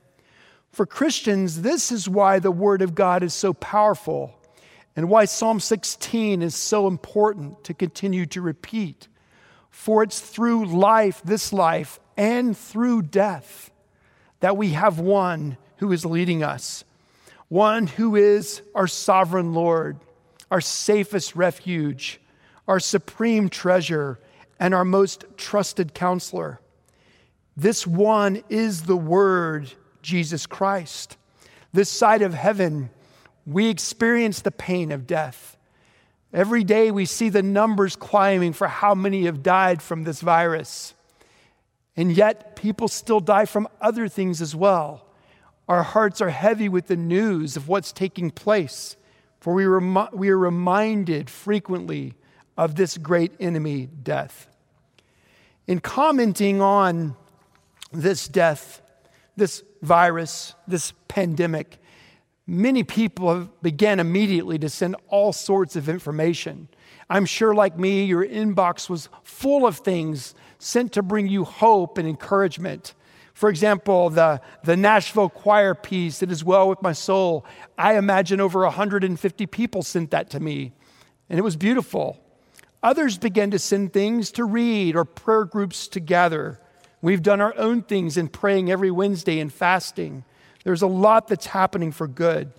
For 0.70 0.86
Christians, 0.86 1.62
this 1.62 1.92
is 1.92 2.08
why 2.08 2.38
the 2.38 2.50
Word 2.50 2.82
of 2.82 2.94
God 2.94 3.22
is 3.22 3.34
so 3.34 3.52
powerful 3.52 4.34
and 4.96 5.08
why 5.08 5.24
Psalm 5.24 5.60
16 5.60 6.42
is 6.42 6.54
so 6.54 6.86
important 6.86 7.64
to 7.64 7.74
continue 7.74 8.26
to 8.26 8.40
repeat. 8.40 9.08
For 9.70 10.02
it's 10.02 10.20
through 10.20 10.66
life, 10.66 11.20
this 11.24 11.52
life, 11.52 11.98
and 12.16 12.56
through 12.56 13.02
death 13.02 13.70
that 14.40 14.56
we 14.56 14.70
have 14.70 15.00
one 15.00 15.56
who 15.78 15.90
is 15.92 16.04
leading 16.04 16.42
us, 16.42 16.84
one 17.48 17.86
who 17.86 18.14
is 18.14 18.62
our 18.74 18.86
sovereign 18.86 19.52
Lord 19.52 19.98
our 20.50 20.60
safest 20.60 21.34
refuge, 21.36 22.20
our 22.68 22.80
supreme 22.80 23.48
treasure, 23.48 24.18
and 24.58 24.74
our 24.74 24.84
most 24.84 25.24
trusted 25.36 25.94
counselor. 25.94 26.60
This 27.56 27.86
one 27.86 28.42
is 28.48 28.82
the 28.82 28.96
Word, 28.96 29.72
Jesus 30.02 30.46
Christ. 30.46 31.16
This 31.72 31.90
side 31.90 32.22
of 32.22 32.34
heaven, 32.34 32.90
we 33.46 33.68
experience 33.68 34.40
the 34.40 34.50
pain 34.50 34.92
of 34.92 35.06
death. 35.06 35.56
Every 36.32 36.64
day 36.64 36.90
we 36.90 37.04
see 37.04 37.28
the 37.28 37.42
numbers 37.42 37.94
climbing 37.94 38.54
for 38.54 38.66
how 38.66 38.94
many 38.94 39.24
have 39.24 39.42
died 39.42 39.82
from 39.82 40.04
this 40.04 40.20
virus. 40.20 40.94
And 41.96 42.10
yet, 42.10 42.56
people 42.56 42.88
still 42.88 43.20
die 43.20 43.44
from 43.44 43.68
other 43.80 44.08
things 44.08 44.42
as 44.42 44.54
well. 44.54 45.06
Our 45.68 45.84
hearts 45.84 46.20
are 46.20 46.30
heavy 46.30 46.68
with 46.68 46.88
the 46.88 46.96
news 46.96 47.56
of 47.56 47.68
what's 47.68 47.92
taking 47.92 48.30
place. 48.30 48.96
For 49.44 49.52
we, 49.52 49.66
we 50.14 50.30
are 50.30 50.38
reminded 50.38 51.28
frequently 51.28 52.14
of 52.56 52.76
this 52.76 52.96
great 52.96 53.32
enemy, 53.38 53.90
death. 54.02 54.48
In 55.66 55.80
commenting 55.80 56.62
on 56.62 57.14
this 57.92 58.26
death, 58.26 58.80
this 59.36 59.62
virus, 59.82 60.54
this 60.66 60.94
pandemic, 61.08 61.76
many 62.46 62.84
people 62.84 63.50
began 63.60 64.00
immediately 64.00 64.58
to 64.60 64.70
send 64.70 64.96
all 65.08 65.34
sorts 65.34 65.76
of 65.76 65.90
information. 65.90 66.66
I'm 67.10 67.26
sure, 67.26 67.54
like 67.54 67.78
me, 67.78 68.06
your 68.06 68.26
inbox 68.26 68.88
was 68.88 69.10
full 69.24 69.66
of 69.66 69.76
things 69.76 70.34
sent 70.58 70.92
to 70.92 71.02
bring 71.02 71.28
you 71.28 71.44
hope 71.44 71.98
and 71.98 72.08
encouragement. 72.08 72.94
For 73.34 73.48
example, 73.48 74.10
the, 74.10 74.40
the 74.62 74.76
Nashville 74.76 75.28
choir 75.28 75.74
piece, 75.74 76.22
It 76.22 76.30
Is 76.30 76.44
Well 76.44 76.68
With 76.68 76.80
My 76.80 76.92
Soul, 76.92 77.44
I 77.76 77.96
imagine 77.96 78.40
over 78.40 78.60
150 78.60 79.46
people 79.46 79.82
sent 79.82 80.12
that 80.12 80.30
to 80.30 80.40
me, 80.40 80.72
and 81.28 81.38
it 81.38 81.42
was 81.42 81.56
beautiful. 81.56 82.20
Others 82.84 83.18
began 83.18 83.50
to 83.50 83.58
send 83.58 83.92
things 83.92 84.30
to 84.32 84.44
read 84.44 84.94
or 84.94 85.04
prayer 85.04 85.44
groups 85.44 85.88
to 85.88 86.00
gather. 86.00 86.60
We've 87.02 87.22
done 87.22 87.40
our 87.40 87.54
own 87.58 87.82
things 87.82 88.16
in 88.16 88.28
praying 88.28 88.70
every 88.70 88.92
Wednesday 88.92 89.40
and 89.40 89.52
fasting. 89.52 90.24
There's 90.62 90.82
a 90.82 90.86
lot 90.86 91.26
that's 91.26 91.46
happening 91.46 91.90
for 91.90 92.06
good. 92.06 92.52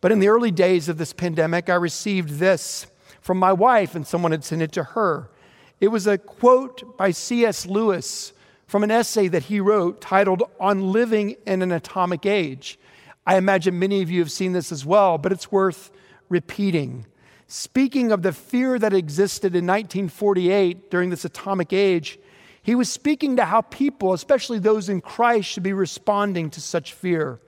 But 0.00 0.10
in 0.12 0.18
the 0.18 0.28
early 0.28 0.50
days 0.50 0.88
of 0.88 0.98
this 0.98 1.12
pandemic, 1.12 1.70
I 1.70 1.74
received 1.74 2.30
this 2.38 2.88
from 3.20 3.38
my 3.38 3.52
wife, 3.52 3.94
and 3.94 4.04
someone 4.04 4.32
had 4.32 4.44
sent 4.44 4.62
it 4.62 4.72
to 4.72 4.82
her. 4.82 5.30
It 5.78 5.88
was 5.88 6.06
a 6.06 6.18
quote 6.18 6.96
by 6.96 7.12
C.S. 7.12 7.64
Lewis 7.64 8.32
from 8.70 8.84
an 8.84 8.90
essay 8.92 9.26
that 9.26 9.42
he 9.42 9.58
wrote 9.58 10.00
titled 10.00 10.44
On 10.60 10.92
Living 10.92 11.34
in 11.44 11.60
an 11.60 11.72
Atomic 11.72 12.24
Age. 12.24 12.78
I 13.26 13.36
imagine 13.36 13.80
many 13.80 14.00
of 14.00 14.12
you 14.12 14.20
have 14.20 14.30
seen 14.30 14.52
this 14.52 14.70
as 14.70 14.86
well, 14.86 15.18
but 15.18 15.32
it's 15.32 15.50
worth 15.50 15.90
repeating. 16.28 17.04
Speaking 17.48 18.12
of 18.12 18.22
the 18.22 18.32
fear 18.32 18.78
that 18.78 18.92
existed 18.92 19.56
in 19.56 19.66
1948 19.66 20.88
during 20.88 21.10
this 21.10 21.24
atomic 21.24 21.72
age, 21.72 22.20
he 22.62 22.76
was 22.76 22.88
speaking 22.88 23.34
to 23.38 23.44
how 23.44 23.62
people, 23.62 24.12
especially 24.12 24.60
those 24.60 24.88
in 24.88 25.00
Christ, 25.00 25.48
should 25.48 25.64
be 25.64 25.72
responding 25.72 26.48
to 26.50 26.60
such 26.60 26.92
fear. 26.92 27.40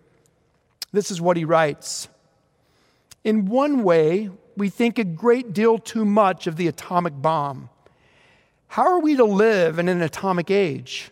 This 0.90 1.12
is 1.12 1.20
what 1.20 1.36
he 1.36 1.44
writes 1.44 2.08
In 3.22 3.46
one 3.46 3.84
way, 3.84 4.28
we 4.56 4.68
think 4.70 4.98
a 4.98 5.04
great 5.04 5.52
deal 5.52 5.78
too 5.78 6.04
much 6.04 6.48
of 6.48 6.56
the 6.56 6.66
atomic 6.66 7.12
bomb. 7.22 7.68
How 8.72 8.86
are 8.86 9.00
we 9.00 9.16
to 9.16 9.24
live 9.24 9.78
in 9.78 9.90
an 9.90 10.00
atomic 10.00 10.50
age? 10.50 11.10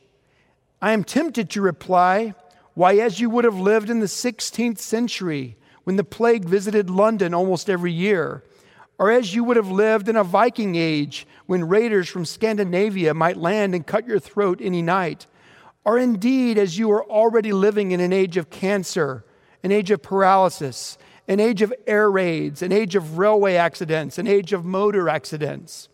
I 0.80 0.92
am 0.92 1.04
tempted 1.04 1.50
to 1.50 1.60
reply, 1.60 2.32
Why, 2.72 2.94
as 2.94 3.20
you 3.20 3.28
would 3.28 3.44
have 3.44 3.60
lived 3.60 3.90
in 3.90 4.00
the 4.00 4.06
16th 4.06 4.78
century 4.78 5.58
when 5.84 5.96
the 5.96 6.02
plague 6.02 6.46
visited 6.46 6.88
London 6.88 7.34
almost 7.34 7.68
every 7.68 7.92
year, 7.92 8.44
or 8.98 9.10
as 9.10 9.34
you 9.34 9.44
would 9.44 9.58
have 9.58 9.70
lived 9.70 10.08
in 10.08 10.16
a 10.16 10.24
Viking 10.24 10.74
age 10.74 11.26
when 11.44 11.68
raiders 11.68 12.08
from 12.08 12.24
Scandinavia 12.24 13.12
might 13.12 13.36
land 13.36 13.74
and 13.74 13.86
cut 13.86 14.06
your 14.06 14.18
throat 14.18 14.60
any 14.62 14.80
night, 14.80 15.26
or 15.84 15.98
indeed 15.98 16.56
as 16.56 16.78
you 16.78 16.90
are 16.90 17.04
already 17.04 17.52
living 17.52 17.92
in 17.92 18.00
an 18.00 18.10
age 18.14 18.38
of 18.38 18.48
cancer, 18.48 19.22
an 19.62 19.70
age 19.70 19.90
of 19.90 20.00
paralysis, 20.00 20.96
an 21.28 21.40
age 21.40 21.60
of 21.60 21.74
air 21.86 22.10
raids, 22.10 22.62
an 22.62 22.72
age 22.72 22.94
of 22.94 23.18
railway 23.18 23.56
accidents, 23.56 24.16
an 24.16 24.26
age 24.26 24.54
of 24.54 24.64
motor 24.64 25.10
accidents. 25.10 25.90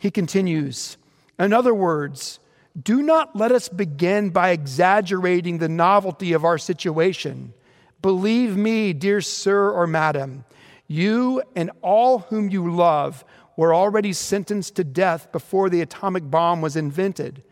He 0.00 0.10
continues, 0.10 0.96
in 1.38 1.52
other 1.52 1.74
words, 1.74 2.40
do 2.82 3.02
not 3.02 3.36
let 3.36 3.52
us 3.52 3.68
begin 3.68 4.30
by 4.30 4.50
exaggerating 4.50 5.58
the 5.58 5.68
novelty 5.68 6.32
of 6.32 6.42
our 6.42 6.56
situation. 6.56 7.52
Believe 8.00 8.56
me, 8.56 8.94
dear 8.94 9.20
sir 9.20 9.70
or 9.70 9.86
madam, 9.86 10.46
you 10.88 11.42
and 11.54 11.70
all 11.82 12.20
whom 12.20 12.48
you 12.48 12.74
love 12.74 13.26
were 13.56 13.74
already 13.74 14.14
sentenced 14.14 14.74
to 14.76 14.84
death 14.84 15.30
before 15.32 15.68
the 15.68 15.82
atomic 15.82 16.30
bomb 16.30 16.62
was 16.62 16.76
invented, 16.76 17.42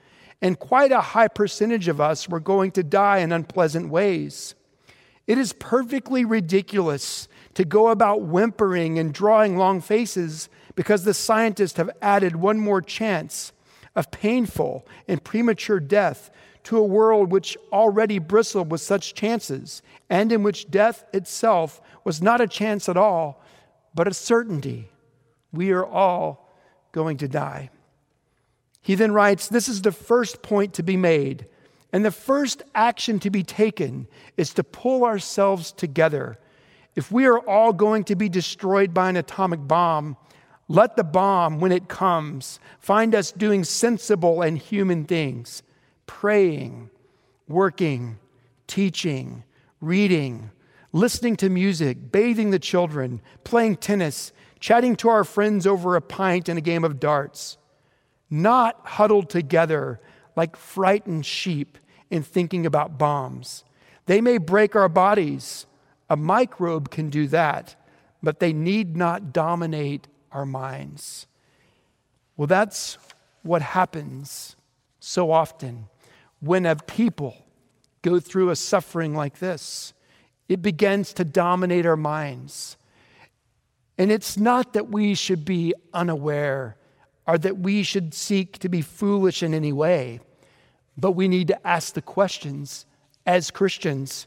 and 0.41 0.59
quite 0.59 0.91
a 0.91 1.03
high 1.03 1.29
percentage 1.29 1.87
of 1.87 2.01
us 2.01 2.31
were 2.31 2.41
going 2.41 2.71
to 2.71 2.83
die 2.83 3.19
in 3.19 3.31
unpleasant 3.31 3.91
ways. 3.91 4.55
It 5.27 5.37
is 5.37 5.53
perfectly 5.53 6.25
ridiculous 6.25 7.29
to 7.53 7.67
go 7.67 7.89
about 7.89 8.23
whimpering 8.23 8.99
and 8.99 9.13
drawing 9.13 9.59
long 9.59 9.83
faces 9.83 10.49
because 10.79 11.03
the 11.03 11.13
scientists 11.13 11.77
have 11.77 11.91
added 12.01 12.37
one 12.37 12.57
more 12.57 12.81
chance 12.81 13.51
of 13.97 14.13
painful 14.13 14.87
and 15.09 15.25
premature 15.25 15.81
death 15.81 16.31
to 16.63 16.79
a 16.79 16.85
world 16.85 17.33
which 17.33 17.59
already 17.73 18.21
bristled 18.21 18.71
with 18.71 18.81
such 18.81 19.13
chances, 19.13 19.83
and 20.09 20.31
in 20.31 20.45
which 20.45 20.71
death 20.71 21.05
itself 21.13 21.81
was 22.05 22.23
not 22.23 22.41
a 22.41 22.47
chance 22.47 22.89
at 22.89 22.97
all, 22.97 23.43
but 23.93 24.07
a 24.07 24.15
certainty. 24.15 24.89
We 25.53 25.73
are 25.73 25.85
all 25.85 26.49
going 26.93 27.17
to 27.17 27.27
die. 27.27 27.71
He 28.81 28.95
then 28.95 29.11
writes 29.11 29.49
This 29.49 29.69
is 29.69 29.83
the 29.83 29.91
first 29.91 30.43
point 30.43 30.75
to 30.75 30.85
be 30.85 30.97
made. 30.97 31.47
And 31.93 32.05
the 32.05 32.13
first 32.13 32.63
action 32.73 33.19
to 33.19 33.31
be 33.31 33.43
taken 33.43 34.07
is 34.37 34.55
to 34.55 34.63
pull 34.63 35.05
ourselves 35.05 35.73
together. 35.73 36.39
If 36.95 37.11
we 37.11 37.27
are 37.27 37.41
all 37.41 37.73
going 37.73 38.05
to 38.05 38.15
be 38.15 38.29
destroyed 38.29 38.95
by 38.95 39.09
an 39.09 39.17
atomic 39.17 39.67
bomb, 39.67 40.17
let 40.69 40.97
the 40.97 41.05
bomb, 41.05 41.61
when 41.61 41.73
it 41.73 41.89
comes, 41.89 42.61
find 42.79 43.15
us 43.15 43.33
doing 43.33 43.65
sensible 43.65 44.43
and 44.43 44.59
human 44.59 45.05
things 45.05 45.63
praying, 46.07 46.89
working, 47.49 48.19
teaching, 48.67 49.45
reading, 49.81 50.51
listening 50.93 51.37
to 51.37 51.51
music, 51.51 52.11
bathing 52.11 52.51
the 52.51 52.59
children, 52.59 53.21
playing 53.45 53.77
tennis, 53.77 54.33
chatting 54.59 54.97
to 54.97 55.09
our 55.09 55.23
friends 55.23 55.67
over 55.67 55.97
a 55.97 56.01
pint 56.01 56.49
and 56.49 56.59
a 56.59 56.63
game 56.63 56.83
of 56.83 56.99
darts. 56.99 57.59
Not 58.31 58.81
huddled 58.85 59.29
together 59.29 60.01
like 60.35 60.57
frightened 60.57 61.27
sheep 61.27 61.79
in 62.11 62.23
thinking 62.23 62.65
about 62.65 62.99
bombs. 62.99 63.65
They 64.07 64.21
may 64.21 64.39
break 64.39 64.75
our 64.75 64.89
bodies. 64.89 65.67
A 66.09 66.17
microbe 66.17 66.91
can 66.91 67.11
do 67.11 67.27
that, 67.29 67.77
but 68.23 68.41
they 68.41 68.55
need 68.55 68.97
not 68.97 69.33
dominate 69.33 70.09
our 70.33 70.47
minds. 70.47 71.27
Well, 72.37 72.47
that's 72.47 72.99
what 73.43 73.63
happens 73.63 74.57
so 75.01 75.31
often 75.31 75.87
when 76.41 76.67
a 76.67 76.77
people 76.77 77.37
go 78.03 78.21
through 78.21 78.51
a 78.51 78.57
suffering 78.57 79.15
like 79.15 79.39
this. 79.39 79.93
It 80.49 80.63
begins 80.63 81.13
to 81.15 81.25
dominate 81.25 81.85
our 81.85 81.97
minds. 81.97 82.77
And 83.99 84.13
it's 84.13 84.37
not 84.37 84.73
that 84.75 84.89
we 84.89 85.15
should 85.15 85.45
be 85.45 85.75
unaware 85.93 86.77
or 87.27 87.37
that 87.39 87.59
we 87.59 87.83
should 87.83 88.15
seek 88.15 88.59
to 88.59 88.69
be 88.69 88.81
foolish 88.81 89.43
in 89.43 89.53
any 89.53 89.73
way, 89.73 90.21
but 90.97 91.13
we 91.13 91.29
need 91.29 91.49
to 91.49 91.67
ask 91.67 91.95
the 91.95 92.03
questions 92.03 92.87
as 93.27 93.51
Christians 93.51 94.27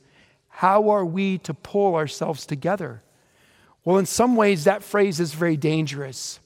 how 0.49 0.89
are 0.89 1.05
we 1.05 1.37
to 1.39 1.53
pull 1.53 1.95
ourselves 1.95 2.45
together? 2.45 3.01
Well, 3.83 3.97
in 3.97 4.05
some 4.05 4.35
ways, 4.35 4.63
that 4.65 4.83
phrase 4.83 5.19
is 5.19 5.33
very 5.33 5.57
dangerous 5.57 6.39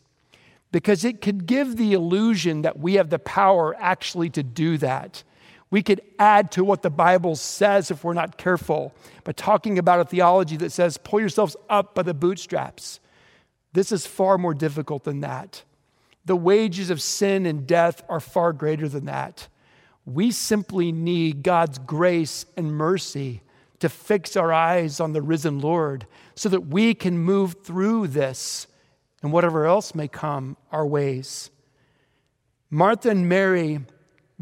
because 0.72 1.04
it 1.06 1.22
could 1.22 1.46
give 1.46 1.78
the 1.78 1.94
illusion 1.94 2.62
that 2.64 2.80
we 2.80 2.96
have 2.96 3.10
the 3.10 3.20
power 3.20 3.76
actually 3.80 4.30
to 4.32 4.44
do 4.44 4.78
that. 4.78 5.24
We 5.70 5.82
could 5.84 6.02
add 6.20 6.52
to 6.52 6.64
what 6.64 6.82
the 6.82 6.90
Bible 6.90 7.36
says 7.36 7.92
if 7.92 8.04
we're 8.04 8.14
not 8.14 8.38
careful 8.38 8.94
by 9.24 9.34
talking 9.34 9.78
about 9.78 10.00
a 10.00 10.06
theology 10.06 10.58
that 10.58 10.72
says, 10.72 10.98
pull 10.98 11.20
yourselves 11.20 11.56
up 11.70 11.96
by 11.96 12.04
the 12.04 12.14
bootstraps. 12.14 13.00
This 13.74 13.92
is 13.92 14.06
far 14.06 14.38
more 14.38 14.54
difficult 14.54 15.04
than 15.04 15.22
that. 15.22 15.64
The 16.24 16.36
wages 16.36 16.90
of 16.90 17.02
sin 17.02 17.46
and 17.46 17.68
death 17.68 18.04
are 18.08 18.20
far 18.20 18.54
greater 18.54 18.88
than 18.88 19.06
that. 19.06 19.48
We 20.06 20.32
simply 20.32 20.92
need 20.92 21.44
God's 21.44 21.80
grace 21.80 22.46
and 22.56 22.74
mercy 22.74 23.42
to 23.80 23.90
fix 23.90 24.38
our 24.38 24.54
eyes 24.54 25.00
on 25.00 25.14
the 25.14 25.22
risen 25.22 25.60
Lord 25.60 26.06
so 26.36 26.50
that 26.50 26.68
we 26.68 26.94
can 26.94 27.18
move 27.18 27.56
through 27.64 28.08
this 28.08 28.68
and 29.22 29.32
whatever 29.32 29.66
else 29.66 29.96
may 29.96 30.08
come 30.08 30.58
our 30.72 30.86
ways. 30.86 31.50
Martha 32.70 33.10
and 33.10 33.28
Mary 33.28 33.80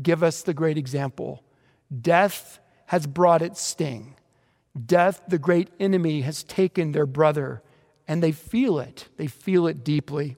give 0.02 0.24
us 0.24 0.42
the 0.42 0.54
great 0.54 0.78
example. 0.78 1.44
Death 2.02 2.60
has 2.88 3.06
brought 3.08 3.42
its 3.42 3.62
sting. 3.62 4.16
Death, 4.86 5.22
the 5.28 5.38
great 5.38 5.70
enemy, 5.80 6.22
has 6.22 6.44
taken 6.44 6.92
their 6.92 7.06
brother, 7.06 7.62
and 8.08 8.24
they 8.24 8.32
feel 8.32 8.80
it. 8.80 9.08
They 9.18 9.28
feel 9.28 9.68
it 9.68 9.84
deeply. 9.84 10.36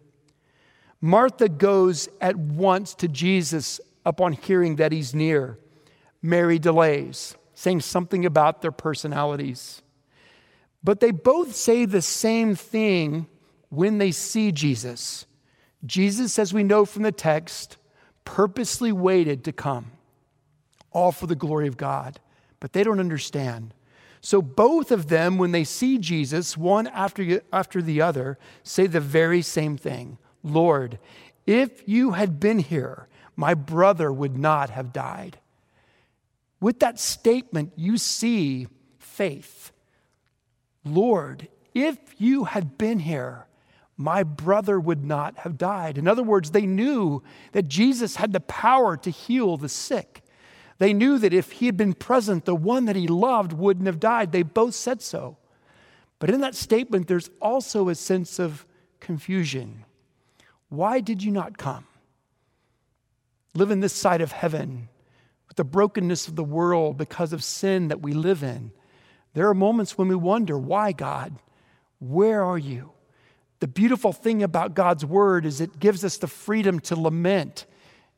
Martha 1.00 1.48
goes 1.48 2.10
at 2.20 2.36
once 2.36 2.94
to 2.96 3.08
Jesus 3.08 3.80
upon 4.06 4.34
hearing 4.34 4.76
that 4.76 4.92
he's 4.92 5.16
near. 5.16 5.58
Mary 6.22 6.60
delays 6.60 7.36
saying 7.54 7.80
something 7.80 8.26
about 8.26 8.62
their 8.62 8.72
personalities. 8.72 9.82
But 10.86 11.00
they 11.00 11.10
both 11.10 11.56
say 11.56 11.86
the 11.86 12.04
same 12.04 12.54
thing 12.54 13.26
when 13.70 13.98
they 13.98 14.12
see 14.12 14.52
Jesus. 14.52 15.26
Jesus, 15.84 16.38
as 16.38 16.54
we 16.54 16.64
know 16.64 16.86
from 16.86 17.02
the 17.02 17.12
text, 17.12 17.78
purposely 18.24 18.92
waited 18.92 19.44
to 19.46 19.52
come, 19.52 19.94
all 20.92 21.12
for 21.12 21.26
the 21.26 21.36
glory 21.36 21.68
of 21.68 21.76
God. 21.76 22.20
But 22.60 22.74
they 22.74 22.84
don't 22.84 23.00
understand. 23.00 23.74
So 24.22 24.44
both 24.44 24.92
of 24.92 25.08
them, 25.08 25.40
when 25.40 25.54
they 25.54 25.64
see 25.64 25.98
Jesus, 25.98 26.56
one 26.56 26.86
after, 26.88 27.42
after 27.52 27.82
the 27.82 28.02
other, 28.02 28.38
say 28.62 28.86
the 28.86 29.00
very 29.02 29.42
same 29.42 29.78
thing 29.78 30.20
Lord, 30.44 31.00
if 31.48 31.88
you 31.88 32.12
had 32.12 32.40
been 32.40 32.60
here, 32.60 33.08
my 33.36 33.56
brother 33.56 34.12
would 34.12 34.38
not 34.38 34.70
have 34.70 34.94
died. 34.94 35.40
With 36.60 36.80
that 36.82 37.00
statement, 37.00 37.74
you 37.76 37.98
see 37.98 38.68
faith. 39.00 39.72
Lord, 40.86 41.48
if 41.74 41.98
you 42.18 42.46
had 42.46 42.78
been 42.78 43.00
here, 43.00 43.48
my 43.98 44.24
brother 44.24 44.80
would 44.80 45.04
not 45.04 45.40
have 45.40 45.58
died. 45.58 45.98
In 45.98 46.08
other 46.08 46.24
words, 46.24 46.52
they 46.52 46.66
knew 46.66 47.24
that 47.54 47.68
Jesus 47.68 48.18
had 48.18 48.34
the 48.34 48.40
power 48.40 48.96
to 48.98 49.10
heal 49.10 49.58
the 49.58 49.70
sick. 49.70 50.22
They 50.78 50.94
knew 50.94 51.18
that 51.20 51.34
if 51.34 51.54
he 51.54 51.66
had 51.66 51.78
been 51.78 51.94
present, 51.94 52.46
the 52.46 52.56
one 52.56 52.86
that 52.86 52.96
he 52.96 53.08
loved 53.08 53.54
wouldn't 53.54 53.88
have 53.88 54.00
died. 54.00 54.32
They 54.32 54.44
both 54.44 54.76
said 54.76 55.02
so. 55.02 55.38
But 56.20 56.30
in 56.30 56.42
that 56.42 56.56
statement, 56.56 57.08
there's 57.08 57.30
also 57.42 57.90
a 57.90 57.96
sense 57.96 58.40
of 58.40 58.66
confusion. 59.00 59.86
Why 60.70 61.00
did 61.00 61.24
you 61.24 61.32
not 61.32 61.58
come? 61.58 61.86
Live 63.54 63.72
in 63.72 63.80
this 63.80 63.94
side 63.94 64.22
of 64.22 64.34
heaven 64.34 64.90
with 65.48 65.56
the 65.56 65.64
brokenness 65.64 66.28
of 66.28 66.36
the 66.36 66.44
world 66.44 66.98
because 66.98 67.32
of 67.32 67.44
sin 67.44 67.88
that 67.88 68.02
we 68.02 68.14
live 68.14 68.44
in. 68.44 68.72
There 69.36 69.50
are 69.50 69.54
moments 69.54 69.98
when 69.98 70.08
we 70.08 70.16
wonder, 70.16 70.58
why, 70.58 70.94
God? 70.94 71.36
Where 72.00 72.42
are 72.42 72.58
you? 72.58 72.92
The 73.60 73.68
beautiful 73.68 74.14
thing 74.14 74.42
about 74.42 74.76
God's 74.76 75.06
word 75.06 75.46
is 75.46 75.60
it 75.60 75.78
gives 75.78 76.06
us 76.06 76.18
the 76.18 76.28
freedom 76.28 76.80
to 76.82 77.00
lament. 77.00 77.66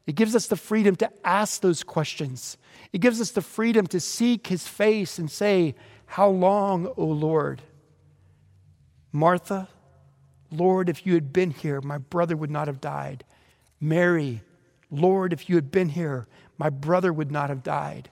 It 0.05 0.13
gives 0.13 0.35
us 0.35 0.45
the 0.45 0.55
freedom 0.55 0.95
to 0.97 1.11
ask 1.25 1.61
those 1.61 1.83
questions. 1.83 2.57
It 2.93 3.01
gives 3.01 3.19
us 3.19 3.31
the 3.31 3.41
freedom 3.41 3.87
to 3.87 3.99
seek 3.99 4.47
his 4.47 4.67
face 4.67 5.17
and 5.17 5.29
say, 5.29 5.73
How 6.05 6.29
long, 6.29 6.85
O 6.97 7.05
Lord? 7.05 7.63
Martha, 9.11 9.69
Lord, 10.51 10.87
if 10.87 11.05
you 11.05 11.15
had 11.15 11.33
been 11.33 11.49
here, 11.49 11.81
my 11.81 11.97
brother 11.97 12.37
would 12.37 12.51
not 12.51 12.67
have 12.67 12.79
died. 12.79 13.23
Mary, 13.81 14.43
Lord, 14.91 15.33
if 15.33 15.49
you 15.49 15.55
had 15.55 15.71
been 15.71 15.89
here, 15.89 16.27
my 16.59 16.69
brother 16.69 17.11
would 17.11 17.31
not 17.31 17.49
have 17.49 17.63
died. 17.63 18.11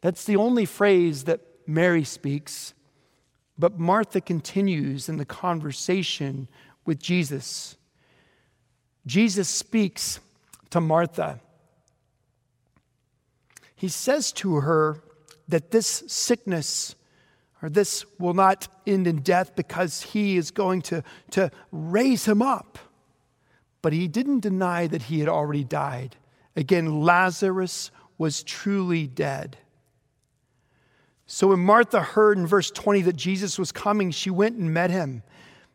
That's 0.00 0.24
the 0.24 0.36
only 0.36 0.64
phrase 0.64 1.24
that 1.24 1.40
Mary 1.66 2.04
speaks. 2.04 2.74
But 3.58 3.78
Martha 3.78 4.20
continues 4.20 5.08
in 5.08 5.16
the 5.16 5.24
conversation 5.24 6.48
with 6.84 7.00
Jesus. 7.00 7.76
Jesus 9.06 9.48
speaks 9.48 10.20
to 10.70 10.80
Martha. 10.80 11.40
He 13.74 13.88
says 13.88 14.32
to 14.32 14.56
her 14.56 15.02
that 15.48 15.70
this 15.70 16.04
sickness 16.06 16.94
or 17.62 17.70
this 17.70 18.04
will 18.18 18.34
not 18.34 18.68
end 18.86 19.06
in 19.06 19.22
death 19.22 19.56
because 19.56 20.02
he 20.02 20.36
is 20.36 20.50
going 20.50 20.82
to, 20.82 21.02
to 21.30 21.50
raise 21.72 22.26
him 22.26 22.42
up. 22.42 22.78
But 23.82 23.92
he 23.92 24.08
didn't 24.08 24.40
deny 24.40 24.86
that 24.86 25.02
he 25.02 25.20
had 25.20 25.28
already 25.28 25.64
died. 25.64 26.16
Again, 26.54 27.02
Lazarus 27.02 27.90
was 28.18 28.42
truly 28.42 29.06
dead. 29.06 29.58
So 31.26 31.48
when 31.48 31.60
Martha 31.60 32.00
heard 32.00 32.38
in 32.38 32.46
verse 32.46 32.70
20 32.70 33.02
that 33.02 33.16
Jesus 33.16 33.58
was 33.58 33.72
coming, 33.72 34.12
she 34.12 34.30
went 34.30 34.56
and 34.56 34.72
met 34.72 34.90
him. 34.90 35.22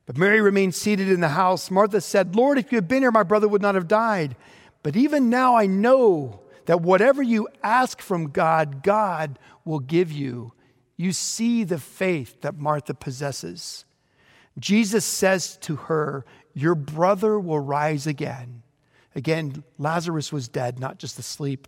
But 0.05 0.17
Mary 0.17 0.41
remained 0.41 0.75
seated 0.75 1.09
in 1.09 1.19
the 1.19 1.29
house. 1.29 1.69
Martha 1.69 2.01
said, 2.01 2.35
Lord, 2.35 2.57
if 2.57 2.71
you 2.71 2.77
had 2.77 2.87
been 2.87 3.03
here, 3.03 3.11
my 3.11 3.23
brother 3.23 3.47
would 3.47 3.61
not 3.61 3.75
have 3.75 3.87
died. 3.87 4.35
But 4.81 4.95
even 4.95 5.29
now 5.29 5.55
I 5.55 5.67
know 5.67 6.41
that 6.65 6.81
whatever 6.81 7.21
you 7.21 7.47
ask 7.63 8.01
from 8.01 8.29
God, 8.29 8.81
God 8.81 9.37
will 9.65 9.79
give 9.79 10.11
you. 10.11 10.53
You 10.95 11.11
see 11.11 11.63
the 11.63 11.79
faith 11.79 12.41
that 12.41 12.57
Martha 12.57 12.93
possesses. 12.93 13.85
Jesus 14.57 15.05
says 15.05 15.57
to 15.57 15.75
her, 15.75 16.25
Your 16.53 16.75
brother 16.75 17.39
will 17.39 17.59
rise 17.59 18.07
again. 18.07 18.63
Again, 19.15 19.63
Lazarus 19.77 20.31
was 20.31 20.47
dead, 20.47 20.79
not 20.79 20.97
just 20.97 21.19
asleep. 21.19 21.67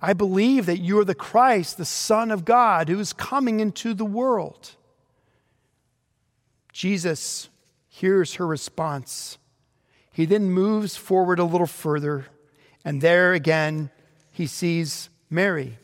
I 0.00 0.12
believe 0.12 0.66
that 0.66 0.78
you 0.78 0.98
are 0.98 1.04
the 1.04 1.14
Christ, 1.14 1.78
the 1.78 1.84
Son 1.84 2.30
of 2.30 2.44
God, 2.44 2.88
who 2.88 3.00
is 3.00 3.12
coming 3.12 3.60
into 3.60 3.94
the 3.94 4.04
world. 4.04 4.72
Jesus 6.72 7.48
hears 7.88 8.34
her 8.34 8.46
response. 8.46 9.38
He 10.12 10.26
then 10.26 10.50
moves 10.50 10.96
forward 10.96 11.38
a 11.38 11.44
little 11.44 11.66
further, 11.66 12.26
and 12.84 13.00
there 13.00 13.32
again 13.32 13.90
he 14.32 14.46
sees 14.46 15.08
Mary, 15.30 15.78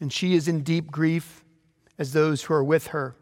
and 0.00 0.12
she 0.12 0.34
is 0.34 0.48
in 0.48 0.62
deep 0.62 0.90
grief 0.90 1.44
as 1.96 2.12
those 2.12 2.42
who 2.42 2.54
are 2.54 2.64
with 2.64 2.88
her. 2.88 3.14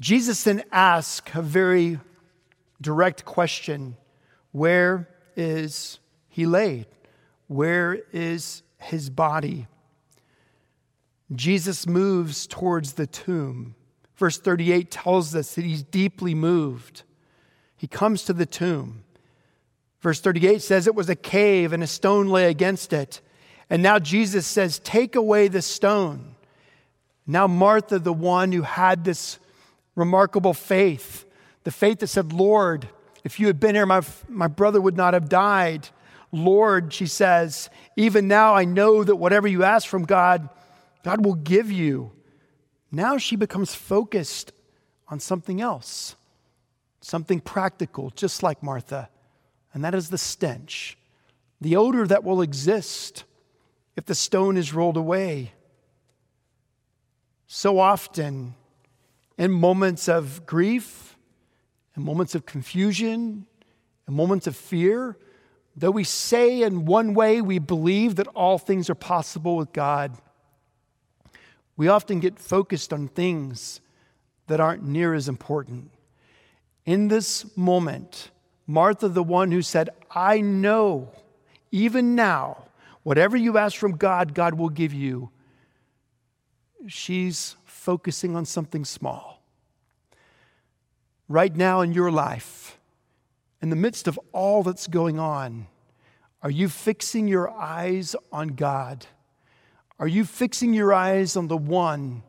Jesus 0.00 0.42
then 0.44 0.64
asks 0.70 1.30
a 1.34 1.42
very 1.42 1.98
direct 2.80 3.24
question 3.24 3.96
Where 4.52 5.08
is 5.36 5.98
he 6.28 6.46
laid? 6.46 6.86
Where 7.48 7.98
is 8.12 8.62
his 8.78 9.10
body? 9.10 9.66
Jesus 11.34 11.86
moves 11.86 12.46
towards 12.46 12.94
the 12.94 13.06
tomb. 13.06 13.74
Verse 14.16 14.38
38 14.38 14.90
tells 14.90 15.34
us 15.34 15.54
that 15.54 15.64
he's 15.64 15.82
deeply 15.82 16.34
moved. 16.34 17.02
He 17.76 17.86
comes 17.86 18.24
to 18.24 18.32
the 18.32 18.46
tomb. 18.46 19.04
Verse 20.00 20.20
38 20.20 20.62
says 20.62 20.86
it 20.86 20.94
was 20.94 21.08
a 21.08 21.16
cave 21.16 21.72
and 21.72 21.82
a 21.82 21.86
stone 21.86 22.28
lay 22.28 22.48
against 22.48 22.92
it. 22.92 23.20
And 23.70 23.82
now 23.82 23.98
Jesus 23.98 24.46
says, 24.46 24.78
Take 24.78 25.16
away 25.16 25.48
the 25.48 25.62
stone. 25.62 26.34
Now, 27.26 27.46
Martha, 27.46 27.98
the 27.98 28.12
one 28.12 28.52
who 28.52 28.62
had 28.62 29.04
this 29.04 29.38
remarkable 29.94 30.54
faith, 30.54 31.26
the 31.64 31.70
faith 31.70 31.98
that 31.98 32.06
said, 32.06 32.32
Lord, 32.32 32.88
if 33.22 33.38
you 33.38 33.48
had 33.48 33.60
been 33.60 33.74
here, 33.74 33.84
my, 33.84 34.00
my 34.28 34.46
brother 34.46 34.80
would 34.80 34.96
not 34.96 35.12
have 35.12 35.28
died. 35.28 35.88
Lord, 36.30 36.92
she 36.92 37.06
says, 37.06 37.70
even 37.96 38.28
now 38.28 38.54
I 38.54 38.64
know 38.64 39.02
that 39.02 39.16
whatever 39.16 39.48
you 39.48 39.64
ask 39.64 39.86
from 39.86 40.04
God, 40.04 40.48
God 41.02 41.24
will 41.24 41.34
give 41.34 41.70
you. 41.72 42.12
Now 42.90 43.18
she 43.18 43.36
becomes 43.36 43.74
focused 43.74 44.52
on 45.08 45.20
something 45.20 45.60
else, 45.60 46.16
something 47.00 47.40
practical, 47.40 48.10
just 48.10 48.42
like 48.42 48.62
Martha, 48.62 49.08
and 49.72 49.84
that 49.84 49.94
is 49.94 50.10
the 50.10 50.18
stench, 50.18 50.98
the 51.60 51.76
odor 51.76 52.06
that 52.06 52.24
will 52.24 52.42
exist 52.42 53.24
if 53.96 54.04
the 54.04 54.14
stone 54.14 54.56
is 54.56 54.74
rolled 54.74 54.96
away. 54.96 55.52
So 57.46 57.78
often, 57.78 58.54
in 59.38 59.50
moments 59.50 60.08
of 60.08 60.44
grief, 60.44 61.16
in 61.96 62.04
moments 62.04 62.34
of 62.34 62.44
confusion, 62.44 63.46
in 64.06 64.14
moments 64.14 64.46
of 64.46 64.56
fear, 64.56 65.16
Though 65.78 65.92
we 65.92 66.02
say 66.02 66.62
in 66.62 66.86
one 66.86 67.14
way 67.14 67.40
we 67.40 67.60
believe 67.60 68.16
that 68.16 68.26
all 68.28 68.58
things 68.58 68.90
are 68.90 68.96
possible 68.96 69.56
with 69.56 69.72
God, 69.72 70.18
we 71.76 71.86
often 71.86 72.18
get 72.18 72.36
focused 72.36 72.92
on 72.92 73.06
things 73.06 73.80
that 74.48 74.58
aren't 74.58 74.82
near 74.82 75.14
as 75.14 75.28
important. 75.28 75.92
In 76.84 77.06
this 77.06 77.56
moment, 77.56 78.32
Martha, 78.66 79.08
the 79.08 79.22
one 79.22 79.52
who 79.52 79.62
said, 79.62 79.90
I 80.10 80.40
know, 80.40 81.10
even 81.70 82.16
now, 82.16 82.64
whatever 83.04 83.36
you 83.36 83.56
ask 83.56 83.76
from 83.76 83.92
God, 83.92 84.34
God 84.34 84.54
will 84.54 84.70
give 84.70 84.92
you, 84.92 85.30
she's 86.88 87.54
focusing 87.64 88.34
on 88.34 88.46
something 88.46 88.84
small. 88.84 89.40
Right 91.28 91.54
now 91.54 91.82
in 91.82 91.92
your 91.92 92.10
life, 92.10 92.77
in 93.60 93.70
the 93.70 93.76
midst 93.76 94.08
of 94.08 94.18
all 94.32 94.62
that's 94.62 94.86
going 94.86 95.18
on, 95.18 95.66
are 96.42 96.50
you 96.50 96.68
fixing 96.68 97.26
your 97.26 97.50
eyes 97.50 98.14
on 98.30 98.48
God? 98.48 99.06
Are 99.98 100.06
you 100.06 100.24
fixing 100.24 100.72
your 100.72 100.92
eyes 100.92 101.36
on 101.36 101.48
the 101.48 101.56
one 101.56 102.22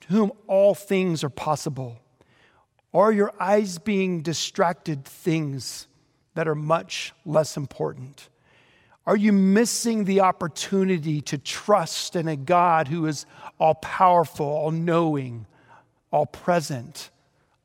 to 0.00 0.08
whom 0.08 0.32
all 0.48 0.74
things 0.74 1.22
are 1.22 1.30
possible? 1.30 1.98
Or 2.92 3.08
are 3.08 3.12
your 3.12 3.32
eyes 3.40 3.78
being 3.78 4.22
distracted 4.22 5.04
things 5.04 5.86
that 6.34 6.48
are 6.48 6.56
much 6.56 7.12
less 7.24 7.56
important? 7.56 8.28
Are 9.06 9.16
you 9.16 9.32
missing 9.32 10.04
the 10.04 10.20
opportunity 10.20 11.20
to 11.22 11.38
trust 11.38 12.16
in 12.16 12.26
a 12.26 12.36
God 12.36 12.88
who 12.88 13.06
is 13.06 13.26
all 13.58 13.74
powerful, 13.74 14.46
all 14.46 14.70
knowing, 14.70 15.46
all 16.10 16.26
present, 16.26 17.10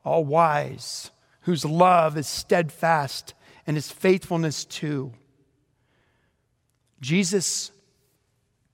all 0.04 0.26
wise? 0.26 1.12
Whose 1.50 1.66
love 1.66 2.16
is 2.16 2.28
steadfast 2.28 3.34
and 3.66 3.76
his 3.76 3.92
faithfulness 3.92 4.66
too. 4.66 5.12
Jesus 7.02 7.72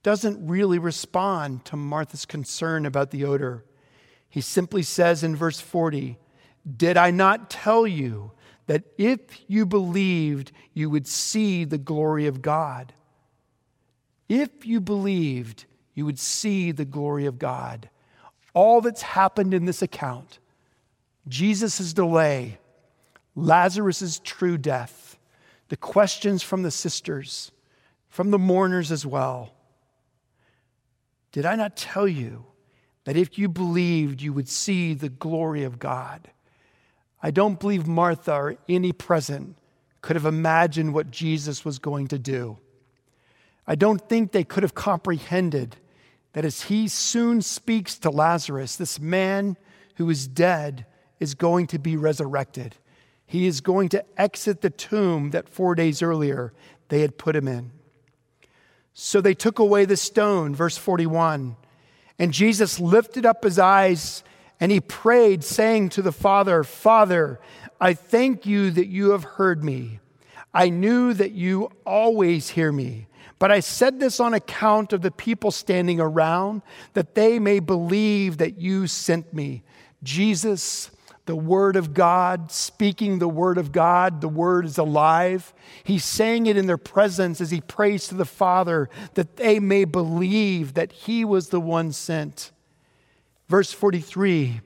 doesn't 0.04 0.46
really 0.46 0.78
respond 0.78 1.64
to 1.64 1.78
Martha's 1.78 2.26
concern 2.26 2.86
about 2.86 3.12
the 3.12 3.24
odor. 3.24 3.64
He 4.28 4.42
simply 4.42 4.84
says 4.84 5.24
in 5.24 5.38
verse 5.38 5.62
40, 5.62 6.18
Did 6.76 6.98
I 6.98 7.12
not 7.12 7.50
tell 7.50 7.88
you 7.88 8.34
that 8.68 8.84
if 8.98 9.22
you 9.48 9.66
believed, 9.66 10.52
you 10.74 10.90
would 10.90 11.08
see 11.08 11.64
the 11.64 11.78
glory 11.78 12.28
of 12.28 12.42
God? 12.42 12.92
If 14.28 14.66
you 14.66 14.82
believed, 14.82 15.64
you 15.94 16.06
would 16.06 16.20
see 16.20 16.74
the 16.74 16.84
glory 16.84 17.26
of 17.26 17.40
God. 17.40 17.90
All 18.54 18.82
that's 18.82 19.02
happened 19.02 19.54
in 19.54 19.64
this 19.64 19.82
account 19.82 20.40
Jesus' 21.26 21.94
delay, 21.94 22.60
Lazarus' 23.36 24.22
true 24.24 24.58
death, 24.58 25.18
the 25.68 25.78
questions 25.78 26.42
from 26.42 26.64
the 26.64 26.72
sisters, 26.72 27.52
from 28.08 28.32
the 28.32 28.40
mourners 28.40 28.92
as 28.92 29.06
well. 29.06 29.54
Did 31.32 31.46
I 31.46 31.56
not 31.56 31.76
tell 31.76 32.08
you 32.08 32.46
that 33.04 33.18
if 33.18 33.38
you 33.38 33.50
believed, 33.50 34.22
you 34.22 34.32
would 34.32 34.48
see 34.48 34.94
the 34.94 35.10
glory 35.10 35.64
of 35.64 35.80
God? 35.80 36.30
I 37.22 37.32
don't 37.32 37.60
believe 37.60 37.88
Martha 37.88 38.34
or 38.34 38.56
any 38.70 38.92
present 38.94 39.58
could 40.02 40.16
have 40.16 40.26
imagined 40.26 40.94
what 40.94 41.12
Jesus 41.12 41.66
was 41.66 41.80
going 41.80 42.08
to 42.10 42.20
do. 42.20 42.58
I 43.68 43.76
don't 43.76 44.08
think 44.08 44.32
they 44.32 44.44
could 44.44 44.64
have 44.64 44.76
comprehended 44.76 45.76
that 46.34 46.46
as 46.46 46.64
he 46.64 46.88
soon 46.88 47.42
speaks 47.42 47.98
to 48.00 48.10
Lazarus, 48.10 48.76
this 48.76 49.00
man 49.00 49.58
who 49.96 50.10
is 50.10 50.28
dead 50.28 50.86
is 51.20 51.34
going 51.34 51.68
to 51.68 51.80
be 51.80 51.98
resurrected. 51.98 52.76
He 53.26 53.48
is 53.48 53.62
going 53.62 53.90
to 53.90 54.06
exit 54.20 54.62
the 54.62 54.70
tomb 54.70 55.32
that 55.32 55.50
four 55.50 55.76
days 55.76 56.02
earlier 56.02 56.54
they 56.90 57.02
had 57.02 57.18
put 57.18 57.36
him 57.36 57.48
in. 57.48 57.72
So 58.94 59.20
they 59.20 59.34
took 59.34 59.60
away 59.60 59.86
the 59.86 59.98
stone, 59.98 60.56
verse 60.56 60.78
41. 60.78 61.58
And 62.18 62.32
Jesus 62.32 62.80
lifted 62.80 63.26
up 63.26 63.44
his 63.44 63.60
eyes 63.60 64.24
and 64.60 64.72
he 64.72 64.80
prayed, 64.80 65.44
saying 65.44 65.90
to 65.90 66.02
the 66.02 66.14
Father, 66.14 66.64
Father, 66.64 67.40
I 67.82 67.94
thank 67.94 68.46
you 68.46 68.72
that 68.72 68.88
you 68.88 69.12
have 69.12 69.24
heard 69.24 69.64
me. 69.64 70.00
I 70.54 70.70
knew 70.70 71.14
that 71.14 71.32
you 71.32 71.72
always 71.86 72.50
hear 72.50 72.72
me. 72.72 73.08
But 73.38 73.52
I 73.52 73.60
said 73.60 74.00
this 74.00 74.22
on 74.22 74.34
account 74.34 74.94
of 74.94 75.02
the 75.02 75.12
people 75.12 75.52
standing 75.52 76.00
around, 76.00 76.62
that 76.94 77.16
they 77.16 77.38
may 77.38 77.60
believe 77.60 78.38
that 78.38 78.58
you 78.58 78.88
sent 78.88 79.34
me. 79.34 79.64
Jesus, 80.04 80.90
the 81.26 81.36
Word 81.36 81.76
of 81.76 81.94
God, 81.94 82.52
speaking 82.52 83.18
the 83.18 83.28
Word 83.28 83.58
of 83.58 83.72
God, 83.72 84.22
the 84.22 84.28
Word 84.28 84.66
is 84.66 84.78
alive. 84.78 85.54
He's 85.84 86.06
saying 86.06 86.46
it 86.46 86.58
in 86.58 86.68
their 86.68 86.78
presence 86.78 87.42
as 87.42 87.50
he 87.50 87.62
prays 87.62 88.08
to 88.08 88.16
the 88.16 88.26
Father, 88.26 88.90
that 89.16 89.38
they 89.38 89.60
may 89.60 89.86
believe 89.86 90.76
that 90.76 90.92
he 90.92 91.26
was 91.26 91.50
the 91.50 91.60
one 91.60 91.92
sent. 91.92 92.52
Verse 93.50 93.72
43 93.72 94.62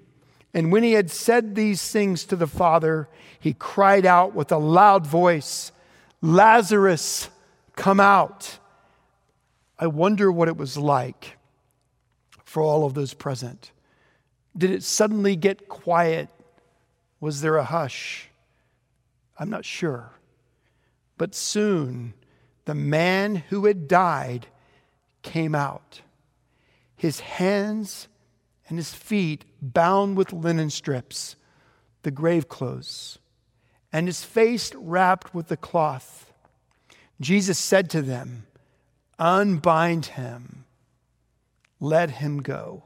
And 0.54 0.72
when 0.72 0.84
he 0.84 0.94
had 0.94 1.10
said 1.10 1.56
these 1.56 1.90
things 1.92 2.26
to 2.26 2.36
the 2.36 2.48
Father, 2.48 3.08
he 3.40 3.54
cried 3.54 4.06
out 4.06 4.36
with 4.36 4.52
a 4.52 4.58
loud 4.58 5.08
voice, 5.08 5.72
Lazarus, 6.22 7.30
come 7.78 8.02
out. 8.02 8.60
I 9.78 9.88
wonder 9.88 10.30
what 10.30 10.50
it 10.50 10.58
was 10.58 10.78
like 10.78 11.38
for 12.44 12.62
all 12.62 12.86
of 12.86 12.96
those 12.96 13.14
present. 13.14 13.72
Did 14.58 14.72
it 14.72 14.84
suddenly 14.84 15.38
get 15.38 15.70
quiet? 15.70 16.28
Was 17.20 17.42
there 17.42 17.58
a 17.58 17.64
hush? 17.64 18.30
I'm 19.38 19.50
not 19.50 19.66
sure. 19.66 20.12
But 21.18 21.36
soon, 21.36 22.14
the 22.66 22.76
man 22.76 23.36
who 23.36 23.66
had 23.66 23.88
died 23.88 24.48
came 25.22 25.56
out, 25.56 26.02
his 26.96 27.20
hands 27.20 28.08
and 28.68 28.78
his 28.78 28.94
feet 28.94 29.44
bound 29.62 30.16
with 30.16 30.32
linen 30.32 30.70
strips, 30.70 31.36
the 32.04 32.12
grave 32.12 32.48
clothes, 32.48 33.20
and 33.92 34.08
his 34.08 34.24
face 34.24 34.74
wrapped 34.76 35.34
with 35.34 35.48
the 35.48 35.58
cloth. 35.58 36.32
Jesus 37.20 37.58
said 37.58 37.90
to 37.90 38.02
them, 38.02 38.46
Unbind 39.18 40.06
him, 40.06 40.64
let 41.80 42.12
him 42.12 42.42
go. 42.42 42.84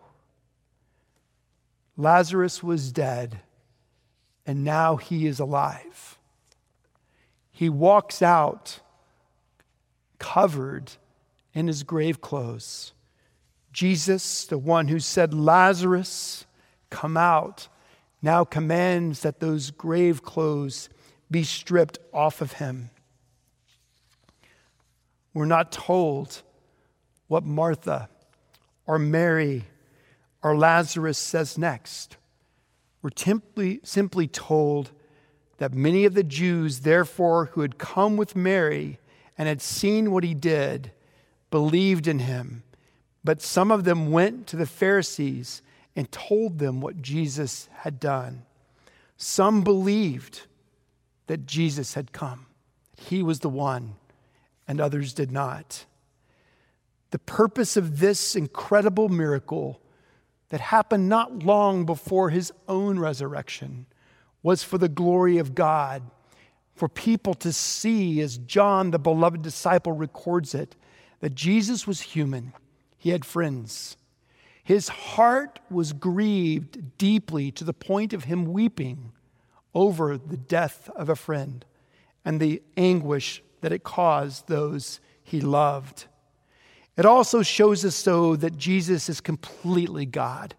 Lazarus 1.95 2.63
was 2.63 2.91
dead, 2.91 3.41
and 4.45 4.63
now 4.63 4.97
he 4.97 5.27
is 5.27 5.39
alive. 5.39 6.17
He 7.51 7.69
walks 7.69 8.21
out 8.21 8.79
covered 10.19 10.91
in 11.53 11.67
his 11.67 11.83
grave 11.83 12.21
clothes. 12.21 12.93
Jesus, 13.71 14.45
the 14.45 14.57
one 14.57 14.87
who 14.87 14.99
said, 14.99 15.33
Lazarus, 15.33 16.45
come 16.89 17.17
out, 17.17 17.67
now 18.21 18.43
commands 18.45 19.21
that 19.21 19.39
those 19.39 19.71
grave 19.71 20.23
clothes 20.23 20.89
be 21.29 21.43
stripped 21.43 21.99
off 22.13 22.39
of 22.39 22.53
him. 22.53 22.89
We're 25.33 25.45
not 25.45 25.71
told 25.71 26.41
what 27.27 27.43
Martha 27.43 28.09
or 28.85 28.99
Mary 28.99 29.65
or 30.41 30.55
Lazarus 30.55 31.17
says 31.17 31.57
next. 31.57 32.17
We're 33.03 33.11
simply, 33.15 33.79
simply 33.83 34.27
told 34.27 34.89
that 35.57 35.75
many 35.75 36.05
of 36.05 36.15
the 36.15 36.23
Jews, 36.23 36.79
therefore, 36.79 37.51
who 37.53 37.61
had 37.61 37.77
come 37.77 38.17
with 38.17 38.35
Mary 38.35 38.97
and 39.37 39.47
had 39.47 39.61
seen 39.61 40.11
what 40.11 40.23
he 40.23 40.33
did, 40.33 40.91
believed 41.51 42.07
in 42.07 42.17
him 42.17 42.63
but 43.23 43.41
some 43.41 43.71
of 43.71 43.83
them 43.83 44.11
went 44.11 44.47
to 44.47 44.57
the 44.57 44.65
Pharisees 44.65 45.61
and 45.95 46.11
told 46.11 46.59
them 46.59 46.81
what 46.81 47.01
Jesus 47.01 47.69
had 47.71 47.99
done. 47.99 48.43
Some 49.15 49.63
believed 49.63 50.41
that 51.27 51.45
Jesus 51.45 51.93
had 51.93 52.11
come, 52.11 52.47
he 52.97 53.23
was 53.23 53.39
the 53.39 53.49
one, 53.49 53.95
and 54.67 54.81
others 54.81 55.13
did 55.13 55.31
not. 55.31 55.85
The 57.11 57.19
purpose 57.19 57.77
of 57.77 57.99
this 57.99 58.35
incredible 58.35 59.07
miracle 59.07 59.79
that 60.53 60.61
happened 60.61 61.09
not 61.09 61.41
long 61.41 61.83
before 61.83 62.29
his 62.29 62.53
own 62.67 62.99
resurrection 62.99 63.87
was 64.43 64.61
for 64.61 64.77
the 64.77 64.87
glory 64.87 65.39
of 65.39 65.55
God, 65.55 66.03
for 66.75 66.87
people 66.87 67.33
to 67.33 67.51
see, 67.51 68.21
as 68.21 68.37
John, 68.37 68.91
the 68.91 68.99
beloved 68.99 69.41
disciple, 69.41 69.93
records 69.93 70.53
it, 70.53 70.75
that 71.21 71.33
Jesus 71.33 71.87
was 71.87 72.01
human 72.01 72.53
he 72.99 73.09
had 73.09 73.25
friends. 73.25 73.97
His 74.63 74.89
heart 74.89 75.59
was 75.71 75.91
grieved 75.91 76.99
deeply 76.99 77.49
to 77.49 77.63
the 77.63 77.73
point 77.73 78.13
of 78.13 78.25
him 78.25 78.53
weeping 78.53 79.11
over 79.73 80.19
the 80.19 80.37
death 80.37 80.87
of 80.95 81.09
a 81.09 81.15
friend 81.15 81.65
and 82.23 82.39
the 82.39 82.61
anguish 82.77 83.41
that 83.61 83.73
it 83.73 83.83
caused 83.83 84.47
those 84.47 84.99
he 85.23 85.41
loved. 85.41 86.05
It 86.95 87.05
also 87.05 87.41
shows 87.41 87.83
us, 87.83 87.95
so 87.95 88.35
that 88.35 88.57
Jesus 88.57 89.09
is 89.09 89.19
completely 89.19 90.05
God, 90.05 90.55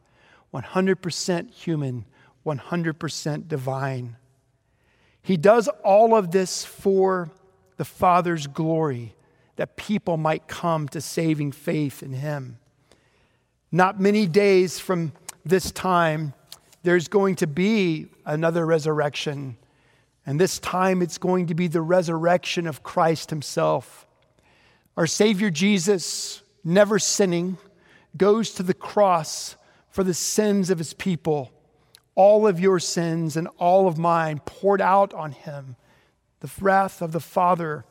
100% 0.53 1.51
human, 1.51 2.05
100% 2.45 3.49
divine. 3.49 4.17
He 5.23 5.37
does 5.37 5.69
all 5.85 6.15
of 6.15 6.33
this 6.33 6.65
for 6.65 7.31
the 7.77 7.85
Father's 7.85 8.47
glory 8.47 9.15
that 9.57 9.77
people 9.77 10.17
might 10.17 10.49
come 10.49 10.89
to 10.89 11.01
saving 11.01 11.53
faith 11.53 12.03
in 12.03 12.13
him. 12.13 12.59
Not 13.71 14.01
many 14.01 14.27
days 14.27 14.79
from 14.79 15.13
this 15.45 15.71
time, 15.71 16.35
there's 16.83 17.09
going 17.09 17.37
to 17.37 17.47
be 17.47 18.09
another 18.27 18.67
resurrection. 18.67 19.57
And 20.27 20.41
this 20.41 20.59
time, 20.59 21.03
it's 21.03 21.19
going 21.19 21.47
to 21.47 21.55
be 21.55 21.69
the 21.69 21.81
resurrection 21.81 22.67
of 22.67 22.83
Christ 22.83 23.31
himself. 23.31 24.04
Our 24.97 25.07
Savior 25.07 25.51
Jesus, 25.51 26.43
never 26.63 26.99
sinning, 26.99 27.59
goes 28.17 28.51
to 28.53 28.63
the 28.63 28.75
cross 28.75 29.57
for 29.89 30.05
the 30.05 30.15
sins 30.15 30.71
of 30.71 30.79
his 30.79 30.95
people. 30.95 31.53
All 32.15 32.47
of 32.47 32.61
your 32.61 32.79
sins 32.79 33.37
and 33.37 33.49
all 33.59 33.89
of 33.89 33.99
mine 33.99 34.41
poured 34.45 34.81
out 34.81 35.13
on 35.15 35.33
him. 35.33 35.75
The 36.41 36.51
wrath 36.61 37.03
of 37.03 37.11
the 37.11 37.21
Father 37.21 37.85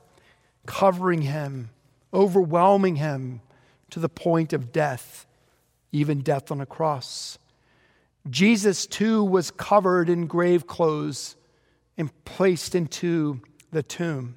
covering 0.65 1.23
him, 1.23 1.71
overwhelming 2.13 2.95
him 2.95 3.41
to 3.89 3.99
the 3.99 4.09
point 4.09 4.53
of 4.53 4.71
death, 4.71 5.25
even 5.91 6.21
death 6.21 6.51
on 6.51 6.61
a 6.61 6.65
cross. 6.65 7.37
Jesus, 8.29 8.85
too, 8.87 9.23
was 9.23 9.51
covered 9.51 10.09
in 10.09 10.27
grave 10.27 10.65
clothes 10.67 11.35
and 11.97 12.11
placed 12.23 12.75
into 12.75 13.41
the 13.71 13.83
tomb. 13.83 14.35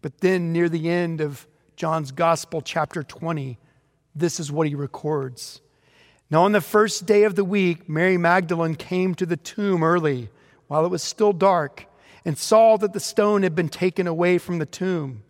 But 0.00 0.18
then, 0.18 0.52
near 0.52 0.68
the 0.68 0.90
end 0.90 1.20
of 1.20 1.46
John's 1.82 2.12
Gospel, 2.12 2.62
chapter 2.62 3.02
20, 3.02 3.58
this 4.14 4.38
is 4.38 4.52
what 4.52 4.68
he 4.68 4.76
records. 4.76 5.60
Now, 6.30 6.44
on 6.44 6.52
the 6.52 6.60
first 6.60 7.06
day 7.06 7.24
of 7.24 7.34
the 7.34 7.42
week, 7.42 7.88
Mary 7.88 8.16
Magdalene 8.16 8.76
came 8.76 9.16
to 9.16 9.26
the 9.26 9.36
tomb 9.36 9.82
early 9.82 10.30
while 10.68 10.86
it 10.86 10.92
was 10.92 11.02
still 11.02 11.32
dark 11.32 11.86
and 12.24 12.38
saw 12.38 12.76
that 12.76 12.92
the 12.92 13.00
stone 13.00 13.42
had 13.42 13.56
been 13.56 13.68
taken 13.68 14.06
away 14.06 14.38
from 14.38 14.60
the 14.60 14.64
tomb. 14.64 15.24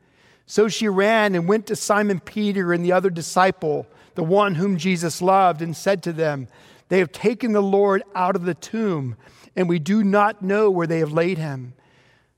So 0.45 0.69
she 0.69 0.89
ran 0.89 1.35
and 1.35 1.49
went 1.49 1.69
to 1.69 1.75
Simon 1.75 2.21
Peter 2.21 2.75
and 2.75 2.85
the 2.85 2.93
other 2.93 3.09
disciple, 3.09 3.87
the 4.15 4.23
one 4.23 4.57
whom 4.57 4.77
Jesus 4.77 5.23
loved, 5.23 5.63
and 5.63 5.75
said 5.75 6.03
to 6.03 6.13
them, 6.13 6.49
They 6.91 6.99
have 6.99 7.13
taken 7.13 7.53
the 7.53 7.63
Lord 7.63 8.03
out 8.15 8.37
of 8.37 8.45
the 8.45 8.53
tomb, 8.53 9.17
and 9.57 9.71
we 9.71 9.79
do 9.79 10.05
not 10.05 10.43
know 10.43 10.71
where 10.71 10.87
they 10.87 10.99
have 10.99 11.15
laid 11.15 11.39
him. 11.39 11.73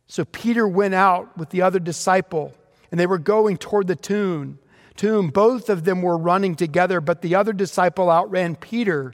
So 0.06 0.24
Peter 0.24 0.68
went 0.68 0.94
out 0.94 1.36
with 1.36 1.50
the 1.50 1.62
other 1.62 1.80
disciple, 1.80 2.54
and 2.94 3.00
they 3.00 3.06
were 3.06 3.18
going 3.18 3.56
toward 3.56 3.88
the 3.88 3.96
tomb. 3.96 4.60
tomb. 4.94 5.30
Both 5.30 5.68
of 5.68 5.82
them 5.82 6.00
were 6.00 6.16
running 6.16 6.54
together, 6.54 7.00
but 7.00 7.22
the 7.22 7.34
other 7.34 7.52
disciple 7.52 8.08
outran 8.08 8.54
Peter 8.54 9.12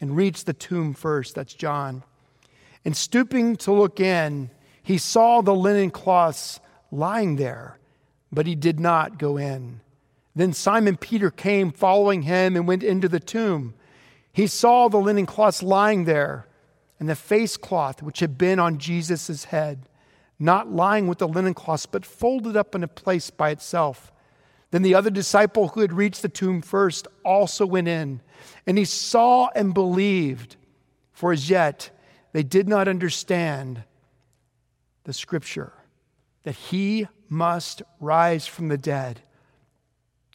and 0.00 0.16
reached 0.16 0.46
the 0.46 0.54
tomb 0.54 0.94
first. 0.94 1.34
That's 1.34 1.52
John. 1.52 2.02
And 2.82 2.96
stooping 2.96 3.56
to 3.56 3.72
look 3.74 4.00
in, 4.00 4.48
he 4.82 4.96
saw 4.96 5.42
the 5.42 5.54
linen 5.54 5.90
cloths 5.90 6.60
lying 6.90 7.36
there, 7.36 7.78
but 8.32 8.46
he 8.46 8.54
did 8.54 8.80
not 8.80 9.18
go 9.18 9.36
in. 9.36 9.82
Then 10.34 10.54
Simon 10.54 10.96
Peter 10.96 11.30
came 11.30 11.72
following 11.72 12.22
him 12.22 12.56
and 12.56 12.66
went 12.66 12.82
into 12.82 13.06
the 13.06 13.20
tomb. 13.20 13.74
He 14.32 14.46
saw 14.46 14.88
the 14.88 14.96
linen 14.96 15.26
cloths 15.26 15.62
lying 15.62 16.06
there 16.06 16.48
and 16.98 17.06
the 17.06 17.14
face 17.14 17.58
cloth 17.58 18.02
which 18.02 18.20
had 18.20 18.38
been 18.38 18.58
on 18.58 18.78
Jesus' 18.78 19.44
head, 19.44 19.89
not 20.40 20.72
lying 20.72 21.06
with 21.06 21.18
the 21.18 21.28
linen 21.28 21.54
cloths, 21.54 21.86
but 21.86 22.04
folded 22.04 22.56
up 22.56 22.74
in 22.74 22.82
a 22.82 22.88
place 22.88 23.30
by 23.30 23.50
itself. 23.50 24.10
Then 24.70 24.82
the 24.82 24.94
other 24.94 25.10
disciple 25.10 25.68
who 25.68 25.80
had 25.80 25.92
reached 25.92 26.22
the 26.22 26.28
tomb 26.28 26.62
first 26.62 27.06
also 27.24 27.66
went 27.66 27.88
in, 27.88 28.22
and 28.66 28.78
he 28.78 28.84
saw 28.84 29.50
and 29.54 29.74
believed, 29.74 30.56
for 31.12 31.32
as 31.32 31.50
yet 31.50 31.90
they 32.32 32.42
did 32.42 32.68
not 32.68 32.88
understand 32.88 33.84
the 35.04 35.12
scripture 35.12 35.72
that 36.44 36.54
he 36.54 37.06
must 37.28 37.82
rise 38.00 38.46
from 38.46 38.68
the 38.68 38.78
dead. 38.78 39.20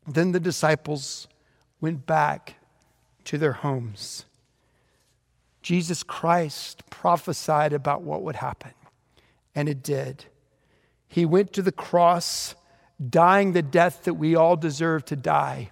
Then 0.08 0.32
the 0.32 0.40
disciples 0.40 1.28
went 1.82 2.06
back 2.06 2.56
to 3.26 3.38
their 3.38 3.54
homes. 3.54 4.26
Jesus 5.62 6.04
Christ 6.04 6.84
prophesied 6.90 7.74
about 7.74 8.04
what 8.04 8.22
would 8.22 8.36
happen, 8.36 8.72
and 9.56 9.70
it 9.70 9.82
did. 9.82 10.26
He 11.08 11.26
went 11.26 11.54
to 11.54 11.62
the 11.62 11.72
cross, 11.72 12.56
dying 13.10 13.54
the 13.54 13.62
death 13.62 14.04
that 14.04 14.16
we 14.16 14.36
all 14.36 14.56
deserve 14.56 15.06
to 15.06 15.16
die, 15.16 15.72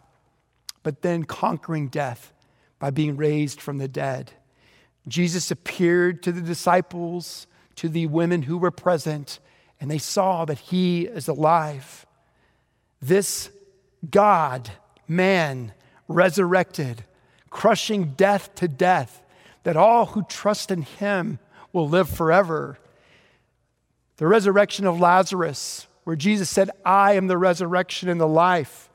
but 0.81 1.01
then 1.01 1.25
conquering 1.25 1.89
death 1.89 2.33
by 2.79 2.89
being 2.89 3.17
raised 3.17 3.61
from 3.61 3.77
the 3.77 3.87
dead. 3.87 4.31
Jesus 5.07 5.51
appeared 5.51 6.23
to 6.23 6.31
the 6.31 6.41
disciples, 6.41 7.47
to 7.75 7.89
the 7.89 8.07
women 8.07 8.43
who 8.43 8.57
were 8.57 8.71
present, 8.71 9.39
and 9.79 9.91
they 9.91 9.97
saw 9.97 10.45
that 10.45 10.59
he 10.59 11.05
is 11.05 11.27
alive. 11.27 12.05
This 13.01 13.49
God, 14.09 14.71
man, 15.07 15.73
resurrected, 16.07 17.03
crushing 17.49 18.13
death 18.13 18.55
to 18.55 18.67
death, 18.67 19.23
that 19.63 19.77
all 19.77 20.07
who 20.07 20.23
trust 20.23 20.71
in 20.71 20.83
him 20.83 21.39
will 21.71 21.87
live 21.87 22.09
forever. 22.09 22.77
The 24.17 24.27
resurrection 24.27 24.85
of 24.85 24.99
Lazarus, 24.99 25.87
where 26.03 26.15
Jesus 26.15 26.49
said, 26.49 26.69
I 26.85 27.13
am 27.13 27.27
the 27.27 27.37
resurrection 27.37 28.09
and 28.09 28.19
the 28.21 28.27
life. 28.27 28.89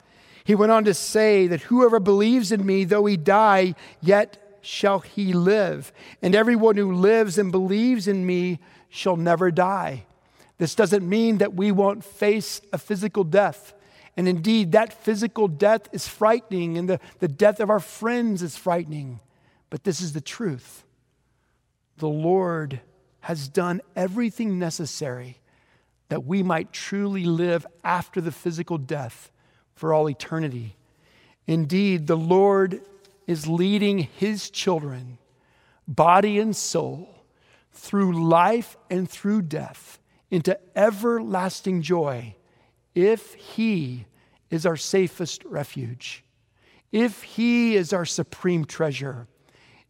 He 0.45 0.55
went 0.55 0.73
on 0.73 0.85
to 0.85 0.95
say 0.95 1.47
that 1.49 1.63
whoever 1.63 2.01
believes 2.01 2.53
in 2.53 2.65
me, 2.65 2.85
though 2.85 3.05
he 3.07 3.17
die, 3.17 3.75
yet 4.01 4.59
shall 4.63 5.01
he 5.01 5.33
live. 5.33 5.93
And 6.23 6.35
everyone 6.35 6.77
who 6.77 6.93
lives 6.93 7.37
and 7.39 7.51
believes 7.51 8.09
in 8.09 8.25
me 8.25 8.59
shall 8.89 9.17
never 9.17 9.51
die. 9.51 10.07
This 10.59 10.75
doesn't 10.75 11.09
mean 11.09 11.39
that 11.39 11.55
we 11.55 11.73
won't 11.73 12.05
face 12.05 12.61
a 12.73 12.79
physical 12.79 13.25
death. 13.25 13.75
And 14.17 14.27
indeed, 14.27 14.73
that 14.73 15.05
physical 15.05 15.49
death 15.49 15.89
is 15.93 16.09
frightening, 16.09 16.77
and 16.77 16.89
the, 16.89 17.01
the 17.21 17.29
death 17.29 17.61
of 17.61 17.71
our 17.71 17.81
friends 17.81 18.43
is 18.43 18.57
frightening. 18.57 19.21
But 19.71 19.85
this 19.85 20.01
is 20.01 20.13
the 20.13 20.21
truth. 20.21 20.85
The 21.99 22.09
Lord 22.09 22.81
has 23.29 23.47
done 23.47 23.83
everything 23.95 24.59
necessary 24.59 25.37
that 26.09 26.25
we 26.25 26.43
might 26.43 26.73
truly 26.73 27.27
live 27.27 27.67
after 27.85 28.23
the 28.23 28.33
physical 28.33 28.79
death 28.79 29.31
for 29.75 29.93
all 29.93 30.09
eternity. 30.09 30.75
Indeed, 31.47 32.07
the 32.07 32.17
Lord 32.17 32.81
is 33.27 33.47
leading 33.47 33.99
his 33.99 34.49
children, 34.49 35.19
body 35.87 36.39
and 36.39 36.57
soul, 36.57 37.23
through 37.71 38.27
life 38.27 38.79
and 38.89 39.11
through 39.11 39.43
death 39.43 39.99
into 40.31 40.59
everlasting 40.75 41.83
joy 41.83 42.35
if 42.95 43.35
he 43.35 44.07
is 44.49 44.65
our 44.65 44.79
safest 44.79 45.45
refuge, 45.45 46.25
if 46.93 47.23
he 47.25 47.77
is 47.77 47.93
our 47.93 48.07
supreme 48.07 48.65
treasure 48.65 49.27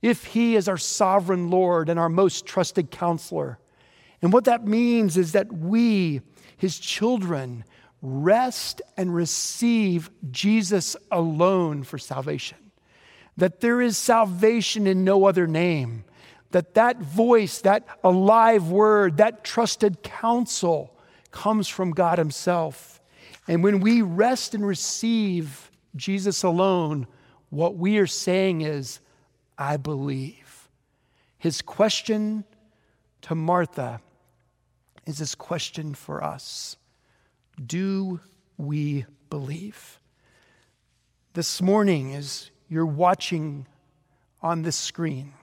if 0.03 0.25
He 0.25 0.57
is 0.57 0.69
our 0.69 0.77
sovereign 0.77 1.51
Lord 1.51 1.89
and 1.89 1.99
our 1.99 2.09
most 2.09 2.47
trusted 2.47 2.91
counselor. 2.91 3.59
And 4.23 4.33
what 4.33 4.45
that 4.45 4.67
means 4.67 5.17
is 5.17 5.33
that 5.33 5.53
we, 5.53 6.21
His 6.57 6.79
children, 6.79 7.65
rest 8.03 8.81
and 8.97 9.15
receive 9.15 10.11
Jesus 10.31 10.97
alone 11.11 11.83
for 11.83 11.99
salvation. 11.99 12.59
That 13.37 13.61
there 13.61 13.81
is 13.81 13.97
salvation 13.97 14.87
in 14.87 15.05
no 15.05 15.27
other 15.27 15.47
name. 15.47 16.05
That 16.51 16.75
that 16.75 17.01
voice, 17.01 17.61
that 17.61 17.87
alive 18.03 18.69
word, 18.69 19.19
that 19.19 19.45
trusted 19.45 20.03
counsel 20.03 20.97
comes 21.31 21.69
from 21.69 21.91
God 21.91 22.19
Himself. 22.19 23.01
And 23.47 23.63
when 23.63 23.81
we 23.81 24.03
rest 24.03 24.55
and 24.55 24.67
receive 24.67 25.71
Jesus 25.97 26.43
alone, 26.43 27.07
what 27.51 27.77
we 27.77 27.99
are 27.99 28.07
saying 28.07 28.63
is, 28.63 29.01
I 29.59 29.77
believe. 29.77 30.69
His 31.37 31.61
question 31.61 32.45
to 33.23 33.35
Martha 33.35 34.01
is 35.05 35.19
this 35.19 35.35
question 35.35 35.95
for 35.95 36.23
us 36.23 36.77
Do 37.65 38.21
we 38.57 39.07
believe? 39.31 39.99
This 41.35 41.61
morning, 41.61 42.15
as 42.15 42.51
you're 42.69 42.87
watching 42.87 43.67
on 44.43 44.63
this 44.63 44.77
screen, 44.77 45.35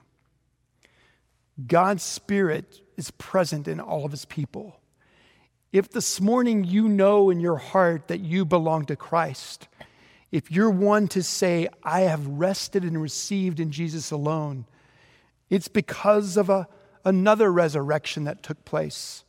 God's 1.66 2.02
Spirit 2.02 2.80
is 2.96 3.10
present 3.12 3.68
in 3.68 3.80
all 3.80 4.04
of 4.04 4.10
His 4.10 4.24
people. 4.24 4.80
If 5.72 5.90
this 5.90 6.20
morning 6.20 6.64
you 6.64 6.88
know 6.88 7.28
in 7.28 7.40
your 7.40 7.56
heart 7.56 8.08
that 8.08 8.20
you 8.20 8.44
belong 8.44 8.86
to 8.86 8.96
Christ, 8.96 9.68
if 10.36 10.50
you're 10.50 10.68
one 10.68 11.08
to 11.08 11.22
say, 11.22 11.66
I 11.82 12.02
have 12.02 12.26
rested 12.26 12.82
and 12.82 13.00
received 13.00 13.58
in 13.58 13.70
Jesus 13.72 14.10
alone, 14.10 14.66
it's 15.48 15.66
because 15.66 16.36
of 16.36 16.50
a, 16.50 16.68
another 17.06 17.50
resurrection 17.50 18.24
that 18.24 18.42
took 18.42 18.62
place, 18.66 19.24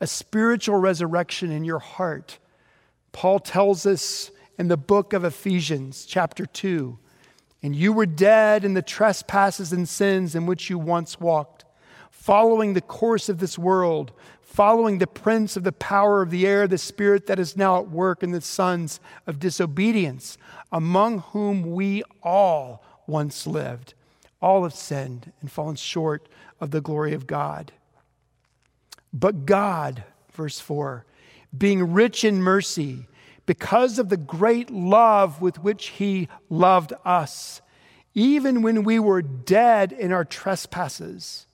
a 0.00 0.06
spiritual 0.06 0.76
resurrection 0.76 1.50
in 1.50 1.64
your 1.64 1.80
heart. 1.80 2.38
Paul 3.10 3.40
tells 3.40 3.84
us 3.84 4.30
in 4.56 4.68
the 4.68 4.76
book 4.76 5.12
of 5.12 5.24
Ephesians, 5.24 6.06
chapter 6.06 6.46
2, 6.46 7.00
and 7.64 7.74
you 7.74 7.92
were 7.92 8.06
dead 8.06 8.64
in 8.64 8.74
the 8.74 8.80
trespasses 8.82 9.72
and 9.72 9.88
sins 9.88 10.36
in 10.36 10.46
which 10.46 10.70
you 10.70 10.78
once 10.78 11.18
walked, 11.18 11.64
following 12.12 12.74
the 12.74 12.80
course 12.80 13.28
of 13.28 13.40
this 13.40 13.58
world 13.58 14.12
following 14.54 14.98
the 14.98 15.06
prince 15.08 15.56
of 15.56 15.64
the 15.64 15.72
power 15.72 16.22
of 16.22 16.30
the 16.30 16.46
air, 16.46 16.68
the 16.68 16.78
spirit 16.78 17.26
that 17.26 17.40
is 17.40 17.56
now 17.56 17.76
at 17.80 17.90
work 17.90 18.22
in 18.22 18.30
the 18.30 18.40
sons 18.40 19.00
of 19.26 19.40
disobedience, 19.40 20.38
among 20.70 21.18
whom 21.18 21.72
we 21.72 22.04
all 22.22 22.84
once 23.08 23.48
lived. 23.48 23.94
All 24.40 24.62
have 24.62 24.72
sinned 24.72 25.32
and 25.40 25.50
fallen 25.50 25.74
short 25.74 26.28
of 26.60 26.70
the 26.70 26.80
glory 26.80 27.14
of 27.14 27.26
God. 27.26 27.72
But 29.12 29.44
God, 29.44 30.04
verse 30.30 30.60
4, 30.60 31.04
being 31.58 31.92
rich 31.92 32.22
in 32.22 32.40
mercy, 32.40 33.08
because 33.46 33.98
of 33.98 34.08
the 34.08 34.16
great 34.16 34.70
love 34.70 35.42
with 35.42 35.64
which 35.64 35.88
He 35.88 36.28
loved 36.48 36.92
us, 37.04 37.60
even 38.14 38.62
when 38.62 38.84
we 38.84 39.00
were 39.00 39.20
dead 39.20 39.90
in 39.90 40.12
our 40.12 40.24
trespasses, 40.24 41.48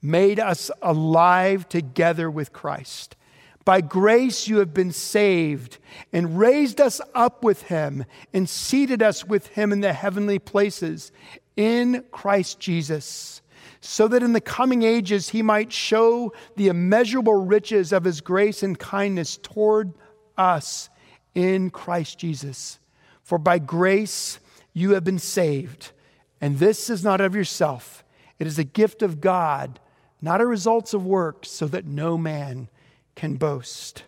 made 0.00 0.38
us 0.38 0.70
alive 0.82 1.68
together 1.68 2.30
with 2.30 2.52
Christ. 2.52 3.16
By 3.64 3.80
grace 3.82 4.48
you 4.48 4.58
have 4.58 4.72
been 4.72 4.92
saved, 4.92 5.78
and 6.12 6.38
raised 6.38 6.80
us 6.80 7.00
up 7.14 7.44
with 7.44 7.62
him, 7.64 8.06
and 8.32 8.48
seated 8.48 9.02
us 9.02 9.26
with 9.26 9.48
him 9.48 9.72
in 9.72 9.80
the 9.80 9.92
heavenly 9.92 10.38
places 10.38 11.12
in 11.54 12.04
Christ 12.10 12.60
Jesus, 12.60 13.42
so 13.80 14.08
that 14.08 14.22
in 14.22 14.32
the 14.32 14.40
coming 14.40 14.84
ages 14.84 15.28
he 15.28 15.42
might 15.42 15.72
show 15.72 16.32
the 16.56 16.68
immeasurable 16.68 17.44
riches 17.44 17.92
of 17.92 18.04
his 18.04 18.20
grace 18.20 18.62
and 18.62 18.78
kindness 18.78 19.36
toward 19.36 19.92
us 20.38 20.88
in 21.34 21.68
Christ 21.68 22.18
Jesus. 22.18 22.78
For 23.22 23.36
by 23.36 23.58
grace 23.58 24.40
you 24.72 24.92
have 24.92 25.04
been 25.04 25.18
saved, 25.18 25.92
and 26.40 26.58
this 26.58 26.88
is 26.88 27.04
not 27.04 27.20
of 27.20 27.34
yourself, 27.34 28.02
it 28.38 28.46
is 28.46 28.58
a 28.58 28.64
gift 28.64 29.02
of 29.02 29.20
God 29.20 29.78
not 30.20 30.40
a 30.40 30.46
results 30.46 30.94
of 30.94 31.04
works, 31.04 31.50
so 31.50 31.66
that 31.66 31.86
no 31.86 32.18
man 32.18 32.68
can 33.14 33.36
boast. 33.36 34.04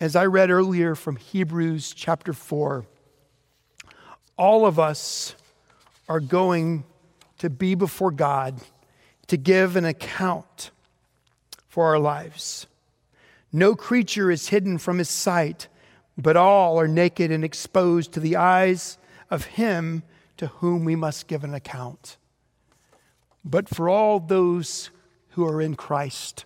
As 0.00 0.14
I 0.14 0.26
read 0.26 0.50
earlier 0.50 0.94
from 0.94 1.16
Hebrews 1.16 1.92
chapter 1.92 2.32
4, 2.32 2.84
all 4.36 4.64
of 4.64 4.78
us 4.78 5.34
are 6.08 6.20
going 6.20 6.84
to 7.38 7.50
be 7.50 7.74
before 7.74 8.10
God 8.10 8.60
to 9.26 9.36
give 9.36 9.76
an 9.76 9.84
account 9.84 10.70
for 11.68 11.86
our 11.86 11.98
lives. 11.98 12.66
No 13.52 13.74
creature 13.74 14.30
is 14.30 14.48
hidden 14.48 14.78
from 14.78 14.98
his 14.98 15.08
sight, 15.08 15.68
but 16.16 16.36
all 16.36 16.78
are 16.78 16.88
naked 16.88 17.30
and 17.30 17.44
exposed 17.44 18.12
to 18.12 18.20
the 18.20 18.36
eyes 18.36 18.98
of 19.30 19.44
him 19.44 20.02
to 20.36 20.46
whom 20.46 20.84
we 20.84 20.96
must 20.96 21.28
give 21.28 21.44
an 21.44 21.54
account. 21.54 22.16
But 23.44 23.68
for 23.68 23.88
all 23.88 24.20
those 24.20 24.90
who 25.30 25.46
are 25.46 25.60
in 25.60 25.74
Christ, 25.74 26.44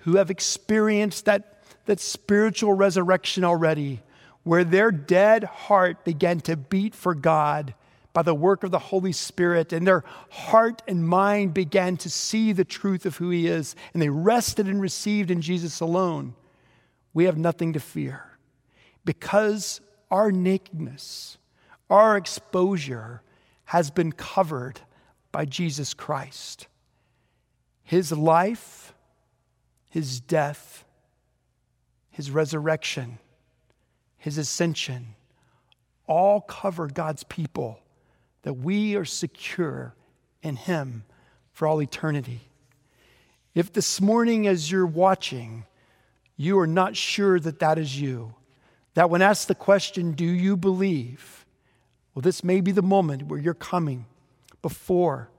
who 0.00 0.16
have 0.16 0.30
experienced 0.30 1.24
that, 1.24 1.62
that 1.86 2.00
spiritual 2.00 2.74
resurrection 2.74 3.44
already, 3.44 4.00
where 4.44 4.64
their 4.64 4.90
dead 4.90 5.44
heart 5.44 6.04
began 6.04 6.40
to 6.40 6.56
beat 6.56 6.94
for 6.94 7.14
God 7.14 7.74
by 8.12 8.22
the 8.22 8.34
work 8.34 8.62
of 8.62 8.70
the 8.70 8.78
Holy 8.78 9.12
Spirit, 9.12 9.72
and 9.72 9.86
their 9.86 10.04
heart 10.30 10.82
and 10.86 11.06
mind 11.06 11.54
began 11.54 11.96
to 11.96 12.10
see 12.10 12.52
the 12.52 12.64
truth 12.64 13.06
of 13.06 13.16
who 13.16 13.30
He 13.30 13.46
is, 13.46 13.74
and 13.92 14.02
they 14.02 14.10
rested 14.10 14.68
and 14.68 14.80
received 14.80 15.30
in 15.30 15.40
Jesus 15.40 15.80
alone, 15.80 16.34
we 17.14 17.24
have 17.24 17.38
nothing 17.38 17.72
to 17.72 17.80
fear. 17.80 18.24
Because 19.04 19.80
our 20.10 20.30
nakedness, 20.30 21.38
our 21.88 22.16
exposure 22.16 23.22
has 23.66 23.90
been 23.90 24.12
covered 24.12 24.80
by 25.32 25.44
Jesus 25.46 25.94
Christ. 25.94 26.66
His 27.82 28.12
life, 28.12 28.94
His 29.88 30.20
death, 30.20 30.84
His 32.10 32.30
resurrection, 32.30 33.18
His 34.18 34.38
ascension 34.38 35.14
all 36.06 36.40
cover 36.42 36.88
God's 36.88 37.24
people 37.24 37.80
that 38.42 38.54
we 38.54 38.96
are 38.96 39.04
secure 39.04 39.94
in 40.42 40.56
Him 40.56 41.04
for 41.52 41.66
all 41.66 41.80
eternity. 41.80 42.40
If 43.54 43.72
this 43.72 44.00
morning, 44.00 44.46
as 44.46 44.70
you're 44.70 44.86
watching, 44.86 45.64
you 46.36 46.58
are 46.58 46.66
not 46.66 46.96
sure 46.96 47.38
that 47.40 47.60
that 47.60 47.78
is 47.78 48.00
you, 48.00 48.34
that 48.94 49.10
when 49.10 49.22
asked 49.22 49.48
the 49.48 49.54
question, 49.54 50.12
Do 50.12 50.24
you 50.24 50.56
believe? 50.56 51.46
Well, 52.14 52.22
this 52.22 52.44
may 52.44 52.60
be 52.60 52.72
the 52.72 52.82
moment 52.82 53.28
where 53.28 53.38
you're 53.38 53.54
coming 53.54 54.06
before 54.62 55.30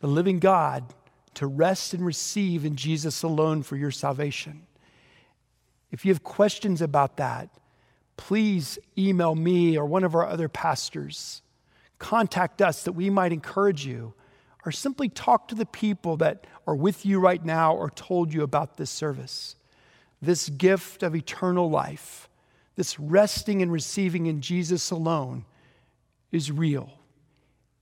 the 0.00 0.06
living 0.06 0.38
God 0.38 0.92
to 1.34 1.46
rest 1.46 1.94
and 1.94 2.04
receive 2.04 2.64
in 2.64 2.76
Jesus 2.76 3.22
alone 3.22 3.62
for 3.62 3.76
your 3.76 3.90
salvation. 3.90 4.66
If 5.90 6.04
you 6.04 6.12
have 6.12 6.24
questions 6.24 6.82
about 6.82 7.18
that, 7.18 7.50
please 8.16 8.78
email 8.98 9.34
me 9.34 9.78
or 9.78 9.86
one 9.86 10.04
of 10.04 10.14
our 10.14 10.26
other 10.26 10.48
pastors 10.48 11.42
contact 12.02 12.60
us 12.60 12.82
that 12.82 12.92
we 12.92 13.08
might 13.08 13.32
encourage 13.32 13.86
you, 13.86 14.12
or 14.66 14.72
simply 14.72 15.08
talk 15.08 15.48
to 15.48 15.54
the 15.54 15.64
people 15.66 16.16
that 16.16 16.46
are 16.66 16.74
with 16.74 17.06
you 17.06 17.20
right 17.20 17.44
now 17.44 17.74
or 17.74 17.90
told 17.90 18.34
you 18.34 18.42
about 18.42 18.76
this 18.76 18.90
service. 18.90 19.54
This 20.20 20.48
gift 20.48 21.02
of 21.02 21.14
eternal 21.14 21.70
life, 21.70 22.28
this 22.74 22.98
resting 22.98 23.62
and 23.62 23.72
receiving 23.72 24.26
in 24.26 24.40
Jesus 24.40 24.90
alone, 24.90 25.44
is 26.32 26.50
real. 26.50 26.92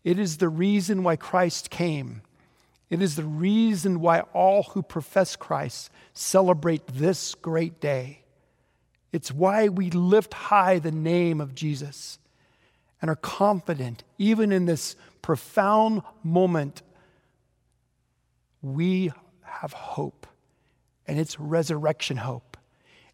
It 0.04 0.18
is 0.18 0.38
the 0.38 0.48
reason 0.48 1.02
why 1.02 1.16
Christ 1.16 1.70
came. 1.70 2.22
It 2.88 3.02
is 3.02 3.16
the 3.16 3.24
reason 3.24 4.00
why 4.00 4.20
all 4.32 4.64
who 4.64 4.82
profess 4.82 5.36
Christ 5.36 5.90
celebrate 6.12 6.86
this 6.86 7.34
great 7.34 7.80
day. 7.80 8.22
It's 9.12 9.32
why 9.32 9.68
we 9.68 9.90
lift 9.90 10.34
high 10.34 10.78
the 10.78 10.92
name 10.92 11.40
of 11.40 11.54
Jesus 11.54 12.18
and 13.00 13.10
are 13.10 13.16
confident, 13.16 14.04
even 14.18 14.52
in 14.52 14.66
this 14.66 14.96
profound 15.22 16.02
moment, 16.22 16.82
we 18.62 19.10
have 19.42 19.72
hope, 19.72 20.26
and 21.06 21.18
it's 21.18 21.40
resurrection 21.40 22.18
hope. 22.18 22.56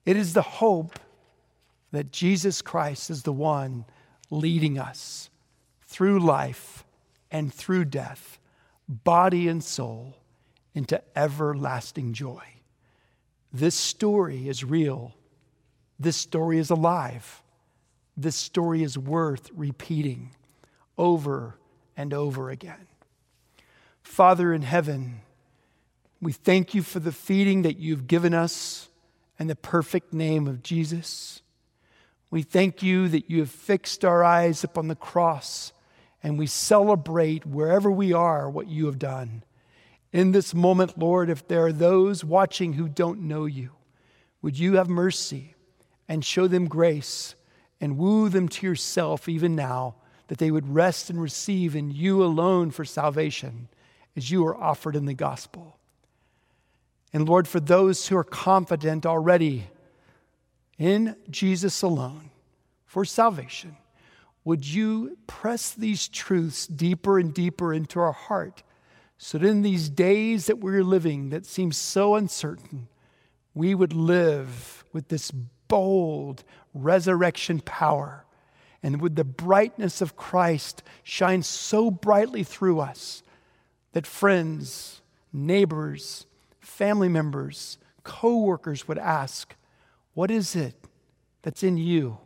It 0.04 0.16
is 0.16 0.32
the 0.32 0.42
hope 0.42 0.98
that 1.92 2.12
Jesus 2.12 2.62
Christ 2.62 3.10
is 3.10 3.22
the 3.22 3.32
one 3.32 3.84
leading 4.30 4.78
us 4.78 5.30
through 5.86 6.20
life 6.20 6.84
and 7.30 7.52
through 7.52 7.86
death, 7.86 8.38
body 8.88 9.48
and 9.48 9.62
soul, 9.62 10.16
into 10.74 11.02
everlasting 11.16 12.12
joy. 12.12 12.42
This 13.52 13.74
story 13.74 14.48
is 14.48 14.62
real. 14.62 15.14
This 15.98 16.16
story 16.16 16.58
is 16.58 16.70
alive 16.70 17.42
this 18.16 18.36
story 18.36 18.82
is 18.82 18.96
worth 18.96 19.50
repeating 19.54 20.34
over 20.96 21.58
and 21.96 22.14
over 22.14 22.50
again. 22.50 22.86
Father 24.02 24.54
in 24.54 24.62
heaven, 24.62 25.20
we 26.20 26.32
thank 26.32 26.74
you 26.74 26.82
for 26.82 26.98
the 26.98 27.12
feeding 27.12 27.62
that 27.62 27.78
you've 27.78 28.06
given 28.06 28.32
us 28.32 28.88
and 29.38 29.50
the 29.50 29.56
perfect 29.56 30.14
name 30.14 30.46
of 30.46 30.62
Jesus. 30.62 31.42
We 32.30 32.42
thank 32.42 32.82
you 32.82 33.08
that 33.08 33.30
you 33.30 33.40
have 33.40 33.50
fixed 33.50 34.04
our 34.04 34.24
eyes 34.24 34.64
upon 34.64 34.88
the 34.88 34.94
cross 34.94 35.72
and 36.26 36.36
we 36.36 36.46
celebrate 36.48 37.46
wherever 37.46 37.88
we 37.88 38.12
are 38.12 38.50
what 38.50 38.66
you 38.66 38.86
have 38.86 38.98
done. 38.98 39.44
In 40.12 40.32
this 40.32 40.54
moment, 40.54 40.98
Lord, 40.98 41.30
if 41.30 41.46
there 41.46 41.66
are 41.66 41.72
those 41.72 42.24
watching 42.24 42.72
who 42.72 42.88
don't 42.88 43.20
know 43.20 43.44
you, 43.44 43.70
would 44.42 44.58
you 44.58 44.74
have 44.74 44.88
mercy 44.88 45.54
and 46.08 46.24
show 46.24 46.48
them 46.48 46.66
grace 46.66 47.36
and 47.80 47.96
woo 47.96 48.28
them 48.28 48.48
to 48.48 48.66
yourself 48.66 49.28
even 49.28 49.54
now, 49.54 49.94
that 50.26 50.38
they 50.38 50.50
would 50.50 50.74
rest 50.74 51.10
and 51.10 51.22
receive 51.22 51.76
in 51.76 51.92
you 51.92 52.24
alone 52.24 52.72
for 52.72 52.84
salvation 52.84 53.68
as 54.16 54.28
you 54.28 54.44
are 54.48 54.60
offered 54.60 54.96
in 54.96 55.06
the 55.06 55.14
gospel. 55.14 55.78
And 57.12 57.28
Lord, 57.28 57.46
for 57.46 57.60
those 57.60 58.08
who 58.08 58.16
are 58.16 58.24
confident 58.24 59.06
already 59.06 59.68
in 60.76 61.14
Jesus 61.30 61.82
alone 61.82 62.32
for 62.84 63.04
salvation, 63.04 63.76
would 64.46 64.64
you 64.64 65.18
press 65.26 65.72
these 65.72 66.06
truths 66.06 66.68
deeper 66.68 67.18
and 67.18 67.34
deeper 67.34 67.74
into 67.74 67.98
our 67.98 68.12
heart 68.12 68.62
so 69.18 69.38
that 69.38 69.48
in 69.48 69.62
these 69.62 69.88
days 69.88 70.46
that 70.46 70.60
we're 70.60 70.84
living 70.84 71.30
that 71.30 71.44
seem 71.44 71.72
so 71.72 72.14
uncertain, 72.14 72.86
we 73.54 73.74
would 73.74 73.92
live 73.92 74.84
with 74.92 75.08
this 75.08 75.32
bold 75.32 76.44
resurrection 76.72 77.58
power. 77.58 78.24
And 78.84 79.00
would 79.00 79.16
the 79.16 79.24
brightness 79.24 80.00
of 80.00 80.14
Christ 80.14 80.84
shine 81.02 81.42
so 81.42 81.90
brightly 81.90 82.44
through 82.44 82.78
us 82.78 83.24
that 83.94 84.06
friends, 84.06 85.02
neighbors, 85.32 86.24
family 86.60 87.08
members, 87.08 87.78
co 88.04 88.36
workers 88.38 88.86
would 88.86 88.98
ask, 88.98 89.56
What 90.14 90.30
is 90.30 90.54
it 90.54 90.76
that's 91.42 91.64
in 91.64 91.78
you 91.78 92.18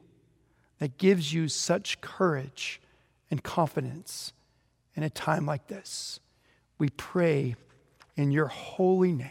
that 0.80 0.98
gives 0.98 1.32
you 1.32 1.46
such 1.46 2.00
courage 2.00 2.80
and 3.30 3.42
confidence 3.42 4.32
in 4.96 5.04
a 5.04 5.10
time 5.10 5.46
like 5.46 5.68
this? 5.68 6.18
We 6.78 6.88
pray 6.88 7.54
in 8.16 8.32
your 8.32 8.48
holy 8.48 9.12
name. 9.12 9.30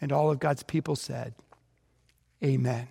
And 0.00 0.12
all 0.12 0.30
of 0.30 0.38
God's 0.38 0.62
people 0.62 0.96
said, 0.96 1.34
Amen. 2.42 2.88